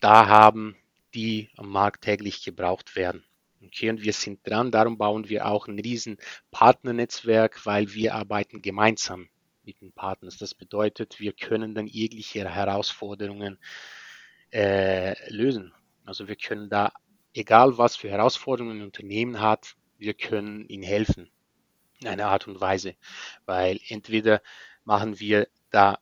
da 0.00 0.26
haben, 0.26 0.76
die 1.14 1.48
am 1.56 1.70
Markt 1.70 2.02
täglich 2.02 2.44
gebraucht 2.44 2.96
werden. 2.96 3.24
Okay, 3.64 3.90
und 3.90 4.02
wir 4.02 4.12
sind 4.12 4.46
dran, 4.48 4.70
darum 4.70 4.98
bauen 4.98 5.28
wir 5.28 5.46
auch 5.46 5.66
ein 5.66 5.78
riesen 5.78 6.16
Partnernetzwerk, 6.50 7.66
weil 7.66 7.92
wir 7.92 8.14
arbeiten 8.14 8.62
gemeinsam 8.62 9.28
mit 9.64 9.80
den 9.80 9.92
Partnern. 9.92 10.32
Das 10.38 10.54
bedeutet, 10.54 11.18
wir 11.18 11.32
können 11.32 11.74
dann 11.74 11.86
jegliche 11.86 12.48
Herausforderungen 12.48 13.58
äh, 14.52 15.14
lösen. 15.30 15.74
Also 16.04 16.28
wir 16.28 16.36
können 16.36 16.70
da, 16.70 16.92
egal 17.34 17.78
was 17.78 17.96
für 17.96 18.08
Herausforderungen 18.08 18.78
ein 18.78 18.84
Unternehmen 18.84 19.40
hat, 19.40 19.74
wir 19.98 20.14
können 20.14 20.66
ihnen 20.68 20.84
helfen 20.84 21.30
in 22.00 22.08
einer 22.08 22.28
Art 22.28 22.46
und 22.46 22.60
Weise, 22.60 22.94
weil 23.44 23.80
entweder 23.88 24.40
machen 24.84 25.18
wir 25.18 25.48
da 25.70 25.98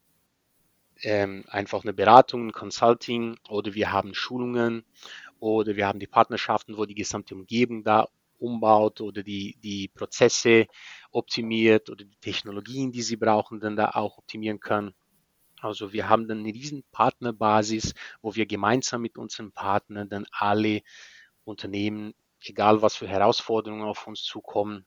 ähm, 1.02 1.44
einfach 1.48 1.82
eine 1.82 1.92
Beratung, 1.92 2.48
ein 2.48 2.52
Consulting 2.52 3.38
oder 3.48 3.74
wir 3.74 3.92
haben 3.92 4.14
Schulungen 4.14 4.84
oder 5.54 5.76
wir 5.76 5.86
haben 5.86 6.00
die 6.00 6.06
Partnerschaften, 6.06 6.76
wo 6.76 6.84
die 6.84 6.94
gesamte 6.94 7.34
Umgebung 7.34 7.84
da 7.84 8.08
umbaut 8.38 9.00
oder 9.00 9.22
die, 9.22 9.56
die 9.62 9.88
Prozesse 9.88 10.66
optimiert 11.10 11.90
oder 11.90 12.04
die 12.04 12.18
Technologien, 12.20 12.92
die 12.92 13.02
sie 13.02 13.16
brauchen, 13.16 13.60
dann 13.60 13.76
da 13.76 13.90
auch 13.90 14.18
optimieren 14.18 14.60
können. 14.60 14.94
Also 15.60 15.92
wir 15.92 16.08
haben 16.08 16.28
dann 16.28 16.40
eine 16.40 16.52
riesen 16.52 16.84
Partnerbasis, 16.92 17.94
wo 18.20 18.34
wir 18.34 18.46
gemeinsam 18.46 19.00
mit 19.00 19.16
unseren 19.16 19.52
Partnern 19.52 20.08
dann 20.08 20.26
alle 20.30 20.82
Unternehmen, 21.44 22.14
egal 22.44 22.82
was 22.82 22.96
für 22.96 23.08
Herausforderungen 23.08 23.82
auf 23.82 24.06
uns 24.06 24.22
zukommen, 24.22 24.84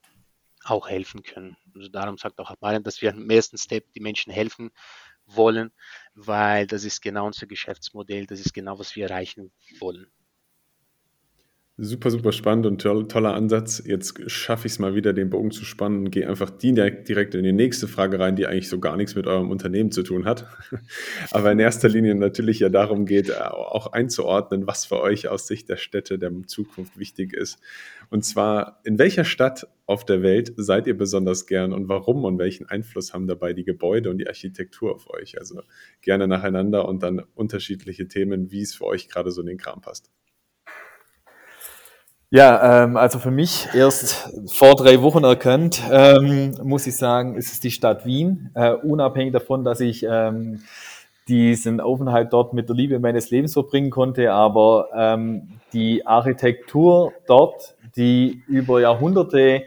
auch 0.63 0.89
helfen 0.89 1.23
können. 1.23 1.57
Also 1.73 1.89
darum 1.89 2.17
sagt 2.17 2.39
auch 2.39 2.53
Marian, 2.59 2.83
dass 2.83 3.01
wir 3.01 3.11
im 3.11 3.29
ersten 3.29 3.57
Step 3.57 3.91
die 3.93 4.01
Menschen 4.01 4.31
helfen 4.31 4.71
wollen, 5.25 5.71
weil 6.13 6.67
das 6.67 6.83
ist 6.83 7.01
genau 7.01 7.25
unser 7.25 7.47
Geschäftsmodell, 7.47 8.25
das 8.25 8.39
ist 8.39 8.53
genau, 8.53 8.77
was 8.77 8.95
wir 8.95 9.09
erreichen 9.09 9.51
wollen. 9.79 10.11
Super, 11.81 12.11
super 12.11 12.33
spannend 12.33 12.65
und 12.65 12.81
toll, 12.81 13.07
toller 13.07 13.33
Ansatz. 13.33 13.81
Jetzt 13.85 14.29
schaffe 14.29 14.67
ich 14.67 14.73
es 14.73 14.79
mal 14.79 14.95
wieder, 14.95 15.13
den 15.13 15.29
Bogen 15.29 15.51
zu 15.51 15.63
spannen 15.63 15.99
und 15.99 16.11
gehe 16.11 16.27
einfach 16.27 16.49
direkt 16.49 17.35
in 17.35 17.43
die 17.43 17.53
nächste 17.53 17.87
Frage 17.87 18.19
rein, 18.19 18.35
die 18.35 18.47
eigentlich 18.47 18.67
so 18.67 18.79
gar 18.79 18.97
nichts 18.97 19.15
mit 19.15 19.27
eurem 19.27 19.49
Unternehmen 19.49 19.89
zu 19.89 20.03
tun 20.03 20.25
hat. 20.25 20.45
Aber 21.31 21.53
in 21.53 21.59
erster 21.59 21.87
Linie 21.87 22.15
natürlich 22.15 22.59
ja 22.59 22.67
darum 22.67 23.05
geht, 23.05 23.29
äh, 23.29 23.35
auch 23.35 23.93
einzuordnen, 23.93 24.67
was 24.67 24.87
für 24.87 24.99
euch 24.99 25.29
aus 25.29 25.47
Sicht 25.47 25.69
der 25.69 25.77
Städte 25.77 26.19
der 26.19 26.33
Zukunft 26.47 26.99
wichtig 26.99 27.31
ist. 27.31 27.59
Und 28.09 28.25
zwar, 28.25 28.81
in 28.83 28.99
welcher 28.99 29.23
Stadt 29.23 29.65
auf 29.85 30.03
der 30.03 30.21
Welt 30.21 30.51
seid 30.57 30.85
ihr 30.85 30.97
besonders 30.97 31.47
gern 31.47 31.71
und 31.71 31.87
warum 31.87 32.25
und 32.25 32.39
welchen 32.39 32.65
Einfluss 32.67 33.13
haben 33.13 33.25
dabei 33.25 33.53
die 33.53 33.63
Gebäude 33.63 34.09
und 34.09 34.17
die 34.17 34.27
Architektur 34.27 34.93
auf 34.93 35.09
euch? 35.09 35.39
Also 35.39 35.61
gerne 36.01 36.27
nacheinander 36.27 36.89
und 36.89 37.03
dann 37.03 37.21
unterschiedliche 37.35 38.09
Themen, 38.09 38.51
wie 38.51 38.63
es 38.63 38.75
für 38.75 38.83
euch 38.83 39.07
gerade 39.07 39.31
so 39.31 39.39
in 39.39 39.47
den 39.47 39.57
Kram 39.57 39.79
passt. 39.79 40.11
Ja, 42.31 42.83
ähm, 42.83 42.95
also 42.95 43.17
für 43.17 43.31
mich 43.31 43.67
erst 43.73 44.29
vor 44.53 44.75
drei 44.75 45.01
Wochen 45.01 45.23
erkannt, 45.23 45.81
ähm, 45.91 46.53
muss 46.61 46.85
ich 46.85 46.95
sagen, 46.95 47.35
ist 47.35 47.51
es 47.51 47.59
die 47.59 47.71
Stadt 47.71 48.05
Wien. 48.05 48.51
Äh, 48.53 48.73
unabhängig 48.73 49.33
davon, 49.33 49.63
dass 49.63 49.79
ich 49.79 50.05
ähm, 50.07 50.61
diesen 51.27 51.81
Aufenthalt 51.81 52.31
dort 52.31 52.53
mit 52.53 52.69
der 52.69 52.75
Liebe 52.75 52.99
meines 52.99 53.31
Lebens 53.31 53.53
verbringen 53.53 53.89
konnte, 53.89 54.31
aber 54.31 54.89
ähm, 54.95 55.59
die 55.73 56.05
Architektur 56.05 57.13
dort, 57.25 57.75
die 57.95 58.43
über 58.47 58.79
Jahrhunderte 58.79 59.63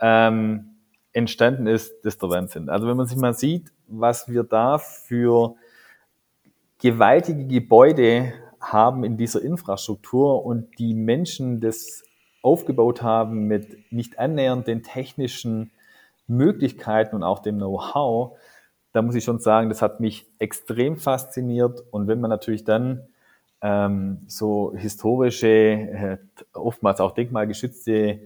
ähm, 0.00 0.70
entstanden 1.12 1.68
ist, 1.68 1.94
das 2.02 2.14
ist 2.14 2.22
der 2.22 2.30
Wahnsinn. 2.30 2.68
Also 2.68 2.88
wenn 2.88 2.96
man 2.96 3.06
sich 3.06 3.16
mal 3.16 3.34
sieht, 3.34 3.70
was 3.86 4.28
wir 4.28 4.42
da 4.42 4.78
für 4.78 5.54
gewaltige 6.80 7.46
Gebäude 7.46 8.32
haben 8.62 9.04
in 9.04 9.16
dieser 9.16 9.42
Infrastruktur 9.42 10.44
und 10.44 10.78
die 10.78 10.94
Menschen 10.94 11.60
das 11.60 12.04
aufgebaut 12.42 13.02
haben 13.02 13.46
mit 13.46 13.92
nicht 13.92 14.18
annähernd 14.18 14.66
den 14.66 14.82
technischen 14.82 15.70
Möglichkeiten 16.26 17.16
und 17.16 17.22
auch 17.22 17.40
dem 17.40 17.56
Know-how, 17.56 18.38
da 18.92 19.02
muss 19.02 19.14
ich 19.14 19.24
schon 19.24 19.38
sagen, 19.38 19.68
das 19.68 19.82
hat 19.82 20.00
mich 20.00 20.26
extrem 20.38 20.96
fasziniert. 20.96 21.82
Und 21.90 22.08
wenn 22.08 22.20
man 22.20 22.30
natürlich 22.30 22.64
dann 22.64 23.08
ähm, 23.62 24.18
so 24.26 24.74
historische, 24.76 25.48
äh, 25.48 26.18
oftmals 26.52 27.00
auch 27.00 27.12
denkmalgeschützte 27.12 28.20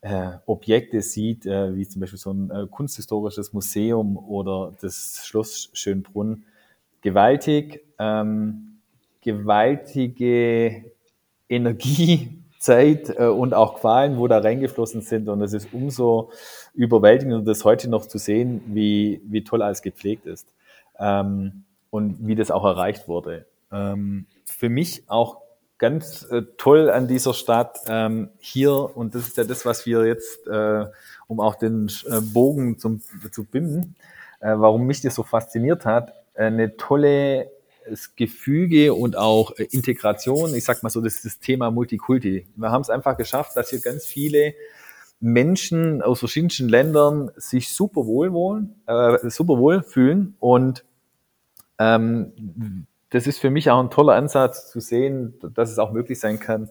äh, 0.00 0.30
Objekte 0.46 1.00
sieht, 1.02 1.46
äh, 1.46 1.76
wie 1.76 1.86
zum 1.86 2.00
Beispiel 2.00 2.18
so 2.18 2.32
ein 2.32 2.50
äh, 2.50 2.66
kunsthistorisches 2.68 3.52
Museum 3.52 4.16
oder 4.16 4.72
das 4.80 5.22
Schloss 5.24 5.70
Schönbrunn, 5.74 6.44
gewaltig, 7.02 7.84
ähm, 7.98 8.69
gewaltige 9.22 10.92
Energie, 11.48 12.40
Zeit 12.60 13.18
äh, 13.18 13.24
und 13.24 13.54
auch 13.54 13.80
Qualen, 13.80 14.18
wo 14.18 14.28
da 14.28 14.38
reingeflossen 14.38 15.00
sind. 15.00 15.28
Und 15.28 15.42
es 15.42 15.52
ist 15.52 15.72
umso 15.72 16.30
überwältigender, 16.74 17.40
das 17.40 17.64
heute 17.64 17.88
noch 17.88 18.06
zu 18.06 18.18
sehen, 18.18 18.62
wie, 18.66 19.20
wie 19.24 19.42
toll 19.42 19.62
alles 19.62 19.82
gepflegt 19.82 20.26
ist 20.26 20.46
ähm, 20.98 21.64
und 21.90 22.18
wie 22.20 22.36
das 22.36 22.50
auch 22.50 22.64
erreicht 22.64 23.08
wurde. 23.08 23.46
Ähm, 23.72 24.26
für 24.44 24.68
mich 24.68 25.04
auch 25.08 25.38
ganz 25.78 26.24
äh, 26.30 26.42
toll 26.58 26.90
an 26.90 27.08
dieser 27.08 27.32
Stadt 27.32 27.80
ähm, 27.88 28.28
hier, 28.38 28.94
und 28.94 29.14
das 29.14 29.26
ist 29.26 29.38
ja 29.38 29.44
das, 29.44 29.64
was 29.64 29.86
wir 29.86 30.06
jetzt, 30.06 30.46
äh, 30.46 30.84
um 31.26 31.40
auch 31.40 31.54
den 31.54 31.90
äh, 32.06 32.20
Bogen 32.20 32.78
zum, 32.78 33.00
zu 33.32 33.44
binden, 33.44 33.96
äh, 34.40 34.52
warum 34.54 34.86
mich 34.86 35.00
das 35.00 35.14
so 35.14 35.22
fasziniert 35.22 35.86
hat, 35.86 36.12
eine 36.34 36.76
tolle 36.76 37.50
Gefüge 38.16 38.94
und 38.94 39.16
auch 39.16 39.52
äh, 39.56 39.64
Integration. 39.70 40.54
Ich 40.54 40.64
sag 40.64 40.82
mal 40.82 40.90
so, 40.90 41.00
das 41.00 41.16
ist 41.16 41.24
das 41.24 41.38
Thema 41.38 41.70
Multikulti. 41.70 42.46
Wir 42.56 42.70
haben 42.70 42.82
es 42.82 42.90
einfach 42.90 43.16
geschafft, 43.16 43.56
dass 43.56 43.70
hier 43.70 43.80
ganz 43.80 44.04
viele 44.04 44.54
Menschen 45.20 46.00
aus 46.02 46.20
verschiedenen 46.20 46.68
Ländern 46.68 47.30
sich 47.36 47.74
super 47.74 48.06
wohl 48.06 48.32
wohnen, 48.32 48.80
äh, 48.86 49.28
super 49.28 49.58
wohl 49.58 49.82
fühlen 49.82 50.34
und 50.40 50.84
ähm, 51.78 52.86
das 53.10 53.26
ist 53.26 53.38
für 53.38 53.50
mich 53.50 53.70
auch 53.70 53.80
ein 53.80 53.90
toller 53.90 54.14
Ansatz 54.14 54.70
zu 54.70 54.80
sehen, 54.80 55.34
dass 55.54 55.70
es 55.70 55.78
auch 55.78 55.92
möglich 55.92 56.20
sein 56.20 56.38
kann, 56.38 56.70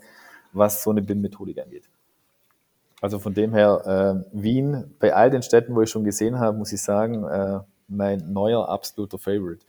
was 0.54 0.84
so 0.84 0.90
eine 0.90 1.02
BIM-Methodik 1.02 1.60
angeht. 1.60 1.90
Also 3.02 3.20
von 3.20 3.34
dem 3.34 3.54
her, 3.54 4.26
äh, 4.34 4.42
Wien, 4.42 4.96
bei 5.00 5.14
all 5.14 5.30
den 5.30 5.42
Städten, 5.42 5.76
wo 5.76 5.82
ich 5.82 5.90
schon 5.90 6.04
gesehen 6.04 6.40
habe, 6.40 6.58
muss 6.58 6.74
ich 6.74 6.82
sagen, 6.82 7.24
äh, 7.26 7.60
mein 7.88 8.32
neuer 8.34 8.70
absoluter 8.70 9.18
Favorite. 9.18 9.66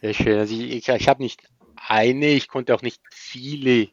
Sehr 0.00 0.14
schön. 0.14 0.38
Also 0.38 0.54
ich, 0.54 0.88
ich 0.88 1.08
habe 1.08 1.22
nicht 1.22 1.42
eine, 1.76 2.28
ich 2.28 2.48
konnte 2.48 2.74
auch 2.74 2.82
nicht 2.82 3.00
viele 3.10 3.88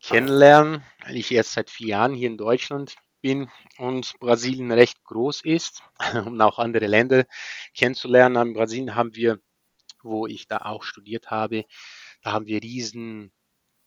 kennenlernen, 0.00 0.82
weil 1.04 1.16
ich 1.16 1.32
erst 1.32 1.52
seit 1.52 1.70
vier 1.70 1.88
Jahren 1.88 2.14
hier 2.14 2.28
in 2.28 2.38
Deutschland 2.38 2.96
bin 3.20 3.50
und 3.78 4.14
Brasilien 4.20 4.70
recht 4.70 5.02
groß 5.04 5.42
ist, 5.42 5.82
um 6.26 6.40
auch 6.40 6.58
andere 6.58 6.86
Länder 6.86 7.26
kennenzulernen. 7.74 8.48
In 8.48 8.54
Brasilien 8.54 8.94
haben 8.94 9.14
wir, 9.14 9.40
wo 10.02 10.26
ich 10.26 10.46
da 10.46 10.58
auch 10.58 10.82
studiert 10.82 11.30
habe, 11.30 11.64
da 12.22 12.32
haben 12.32 12.46
wir 12.46 12.62
riesen 12.62 13.32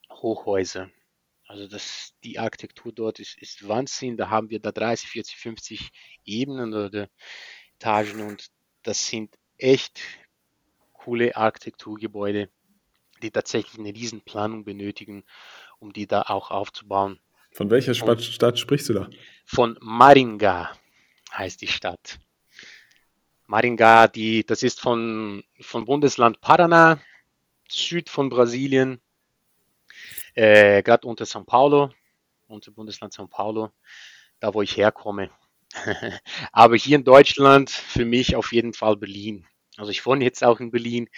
Hochhäuser. 0.09 0.89
Also 1.47 1.67
das, 1.67 2.13
die 2.23 2.39
Architektur 2.39 2.93
dort 2.93 3.19
ist, 3.19 3.37
ist 3.37 3.67
Wahnsinn. 3.67 4.15
Da 4.15 4.29
haben 4.29 4.49
wir 4.49 4.59
da 4.59 4.71
30, 4.71 5.09
40, 5.09 5.35
50 5.37 5.89
Ebenen 6.23 6.73
oder 6.73 7.09
Etagen 7.75 8.21
und 8.21 8.51
das 8.83 9.07
sind 9.07 9.37
echt 9.57 10.01
coole 10.93 11.35
Architekturgebäude, 11.35 12.49
die 13.21 13.31
tatsächlich 13.31 13.79
eine 13.79 13.93
Riesenplanung 13.93 14.63
benötigen, 14.63 15.23
um 15.79 15.93
die 15.93 16.07
da 16.07 16.23
auch 16.23 16.51
aufzubauen. 16.51 17.19
Von 17.51 17.69
welcher 17.69 17.93
Stadt, 17.93 18.21
Stadt 18.21 18.57
sprichst 18.59 18.89
du 18.89 18.93
da? 18.93 19.09
Von 19.45 19.77
Maringá 19.79 20.69
heißt 21.33 21.61
die 21.61 21.67
Stadt. 21.67 22.19
Maringá, 23.47 24.07
die, 24.07 24.45
das 24.45 24.63
ist 24.63 24.79
von, 24.79 25.43
von 25.59 25.85
Bundesland 25.85 26.39
Paraná, 26.39 26.99
Süd 27.69 28.09
von 28.09 28.29
Brasilien, 28.29 29.01
äh, 30.35 30.81
gerade 30.83 31.07
unter 31.07 31.25
São 31.25 31.45
Paulo, 31.45 31.91
unter 32.47 32.71
Bundesland 32.71 33.13
São 33.13 33.27
Paulo, 33.27 33.71
da 34.39 34.53
wo 34.53 34.61
ich 34.61 34.77
herkomme. 34.77 35.29
Aber 36.51 36.75
hier 36.75 36.97
in 36.97 37.03
Deutschland 37.03 37.69
für 37.69 38.05
mich 38.05 38.35
auf 38.35 38.51
jeden 38.51 38.73
Fall 38.73 38.97
Berlin. 38.97 39.45
Also 39.77 39.91
ich 39.91 40.05
wohne 40.05 40.23
jetzt 40.23 40.43
auch 40.43 40.59
in 40.59 40.71
Berlin 40.71 41.09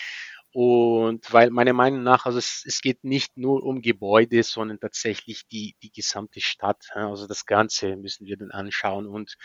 und 0.54 1.34
weil 1.34 1.50
meiner 1.50 1.74
Meinung 1.74 2.04
nach, 2.04 2.28
also 2.28 2.38
es, 2.38 2.64
es 2.66 2.82
geht 2.82 3.04
nicht 3.04 3.38
nur 3.38 3.64
um 3.64 3.82
Gebäude, 3.82 4.44
sondern 4.44 4.80
tatsächlich 4.80 5.48
die, 5.48 5.76
die 5.82 5.92
gesamte 5.92 6.42
Stadt. 6.42 6.92
Also 6.94 7.26
das 7.26 7.48
Ganze 7.48 7.96
müssen 7.96 8.28
wir 8.28 8.38
dann 8.38 8.52
anschauen 8.52 9.08
und, 9.08 9.36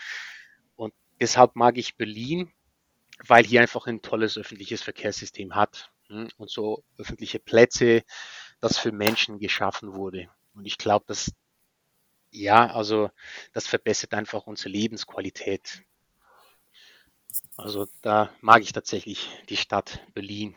und 0.75 0.93
deshalb 1.19 1.55
mag 1.55 1.77
ich 1.79 1.97
Berlin, 1.97 2.51
weil 3.25 3.43
hier 3.43 3.61
einfach 3.61 3.87
ein 3.87 4.03
tolles 4.03 4.37
öffentliches 4.37 4.83
Verkehrssystem 4.83 5.55
hat 5.55 5.91
hm, 6.09 6.29
und 6.37 6.51
so 6.51 6.83
öffentliche 6.99 7.39
Plätze, 7.39 8.03
das 8.61 8.77
für 8.77 8.91
Menschen 8.91 9.39
geschaffen 9.39 9.93
wurde. 9.95 10.29
Und 10.53 10.65
ich 10.65 10.77
glaube, 10.77 11.05
dass 11.07 11.31
ja, 12.31 12.67
also 12.67 13.09
das 13.53 13.67
verbessert 13.67 14.13
einfach 14.13 14.47
unsere 14.47 14.69
Lebensqualität. 14.69 15.83
Also 17.57 17.87
da 18.01 18.29
mag 18.41 18.61
ich 18.61 18.71
tatsächlich 18.71 19.29
die 19.49 19.57
Stadt 19.57 19.99
Berlin. 20.13 20.55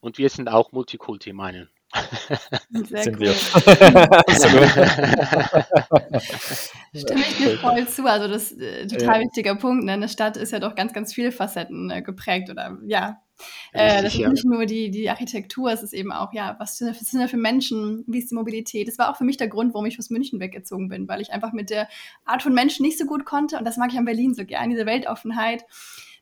Und 0.00 0.18
wir 0.18 0.28
sind 0.28 0.48
auch 0.48 0.70
Multikulti, 0.72 1.32
meinen. 1.32 1.70
Sehr 2.88 3.04
sind 3.04 3.16
cool. 3.16 3.26
wir. 3.26 3.34
Stimme 6.94 7.20
ich 7.20 7.36
dir 7.38 7.58
voll 7.58 7.88
zu. 7.88 8.04
Also 8.04 8.28
das 8.28 8.52
ist 8.52 8.60
äh, 8.60 8.86
total 8.86 9.16
ja. 9.16 9.22
wichtiger 9.22 9.56
Punkt. 9.56 9.84
Ne? 9.84 9.92
Eine 9.92 10.08
Stadt 10.08 10.36
ist 10.36 10.52
ja 10.52 10.58
doch 10.58 10.74
ganz, 10.74 10.92
ganz 10.92 11.14
viele 11.14 11.32
Facetten 11.32 11.90
äh, 11.90 12.02
geprägt 12.02 12.50
oder 12.50 12.78
ja. 12.84 13.23
Äh, 13.72 14.02
das 14.02 14.14
ist 14.14 14.26
nicht 14.26 14.44
nur 14.44 14.66
die, 14.66 14.90
die 14.90 15.10
Architektur, 15.10 15.72
es 15.72 15.82
ist 15.82 15.92
eben 15.92 16.12
auch, 16.12 16.32
ja, 16.32 16.56
was 16.58 16.78
sind 16.78 16.88
das 16.88 17.30
für 17.30 17.36
Menschen, 17.36 18.04
wie 18.06 18.18
ist 18.18 18.30
die 18.30 18.34
Mobilität? 18.34 18.88
Das 18.88 18.98
war 18.98 19.10
auch 19.10 19.16
für 19.16 19.24
mich 19.24 19.36
der 19.36 19.48
Grund, 19.48 19.74
warum 19.74 19.86
ich 19.86 19.98
aus 19.98 20.10
München 20.10 20.40
weggezogen 20.40 20.88
bin, 20.88 21.08
weil 21.08 21.20
ich 21.20 21.32
einfach 21.32 21.52
mit 21.52 21.70
der 21.70 21.88
Art 22.24 22.42
von 22.42 22.54
Menschen 22.54 22.84
nicht 22.84 22.98
so 22.98 23.06
gut 23.06 23.24
konnte 23.24 23.58
und 23.58 23.64
das 23.64 23.76
mag 23.76 23.90
ich 23.92 23.98
an 23.98 24.04
Berlin 24.04 24.34
so 24.34 24.44
gern, 24.44 24.70
diese 24.70 24.86
Weltoffenheit, 24.86 25.64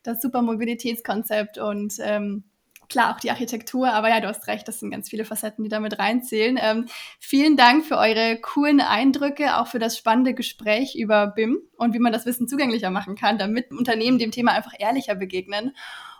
das 0.02 0.22
super 0.22 0.42
Mobilitätskonzept 0.42 1.58
und 1.58 1.94
ähm, 2.00 2.44
klar 2.92 3.14
auch 3.14 3.20
die 3.20 3.30
Architektur, 3.30 3.90
aber 3.92 4.10
ja, 4.10 4.20
du 4.20 4.28
hast 4.28 4.46
recht, 4.46 4.68
das 4.68 4.80
sind 4.80 4.90
ganz 4.90 5.08
viele 5.08 5.24
Facetten, 5.24 5.64
die 5.64 5.70
damit 5.70 5.98
reinzählen. 5.98 6.58
Ähm, 6.60 6.86
vielen 7.18 7.56
Dank 7.56 7.86
für 7.86 7.96
eure 7.96 8.38
coolen 8.40 8.80
Eindrücke, 8.80 9.56
auch 9.56 9.66
für 9.66 9.78
das 9.78 9.96
spannende 9.96 10.34
Gespräch 10.34 10.94
über 10.94 11.26
BIM 11.28 11.58
und 11.76 11.94
wie 11.94 11.98
man 11.98 12.12
das 12.12 12.26
Wissen 12.26 12.48
zugänglicher 12.48 12.90
machen 12.90 13.16
kann, 13.16 13.38
damit 13.38 13.70
Unternehmen 13.72 14.18
dem 14.18 14.30
Thema 14.30 14.52
einfach 14.52 14.74
ehrlicher 14.78 15.14
begegnen. 15.14 15.74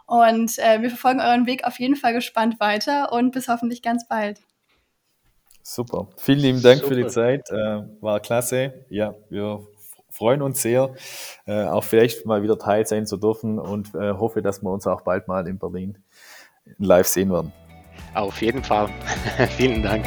Und 0.07 0.59
äh, 0.59 0.83
wir 0.83 0.91
verfolgen 0.91 1.21
euren 1.21 1.47
Weg 1.47 1.65
auf 1.65 1.79
jeden 1.79 1.97
Fall 1.97 2.13
gespannt 2.13 2.61
weiter 2.61 3.13
und 3.13 3.33
bis 3.33 3.49
hoffentlich 3.49 3.83
ganz 3.83 4.07
bald. 4.09 4.41
Super. 5.63 6.09
Vielen 6.17 6.41
lieben 6.41 6.63
Dank 6.63 6.81
Super. 6.81 6.95
für 6.95 7.03
die 7.03 7.07
Zeit. 7.07 7.51
Äh, 7.51 7.83
war 8.01 8.21
klasse. 8.21 8.85
Ja, 8.89 9.15
wir 9.31 9.67
freuen 10.11 10.43
uns 10.43 10.63
sehr, 10.63 10.95
äh, 11.47 11.65
auch 11.65 11.85
vielleicht 11.85 12.27
mal 12.27 12.43
wieder 12.43 12.59
Teil 12.59 12.87
sein 12.87 13.07
zu 13.07 13.17
dürfen 13.17 13.59
und 13.59 13.95
äh, 13.95 14.13
hoffe, 14.13 14.43
dass 14.43 14.63
wir 14.63 14.71
uns 14.71 14.87
auch 14.87 15.03
bald 15.03 15.27
mal 15.29 15.47
in 15.49 15.59
Berlin 15.59 15.99
live 16.79 17.07
sehen 17.07 17.33
werden. 17.33 17.53
Auf 18.15 18.41
jeden 18.43 18.63
Fall. 18.63 18.89
Vielen 19.57 19.83
Dank. 19.83 20.07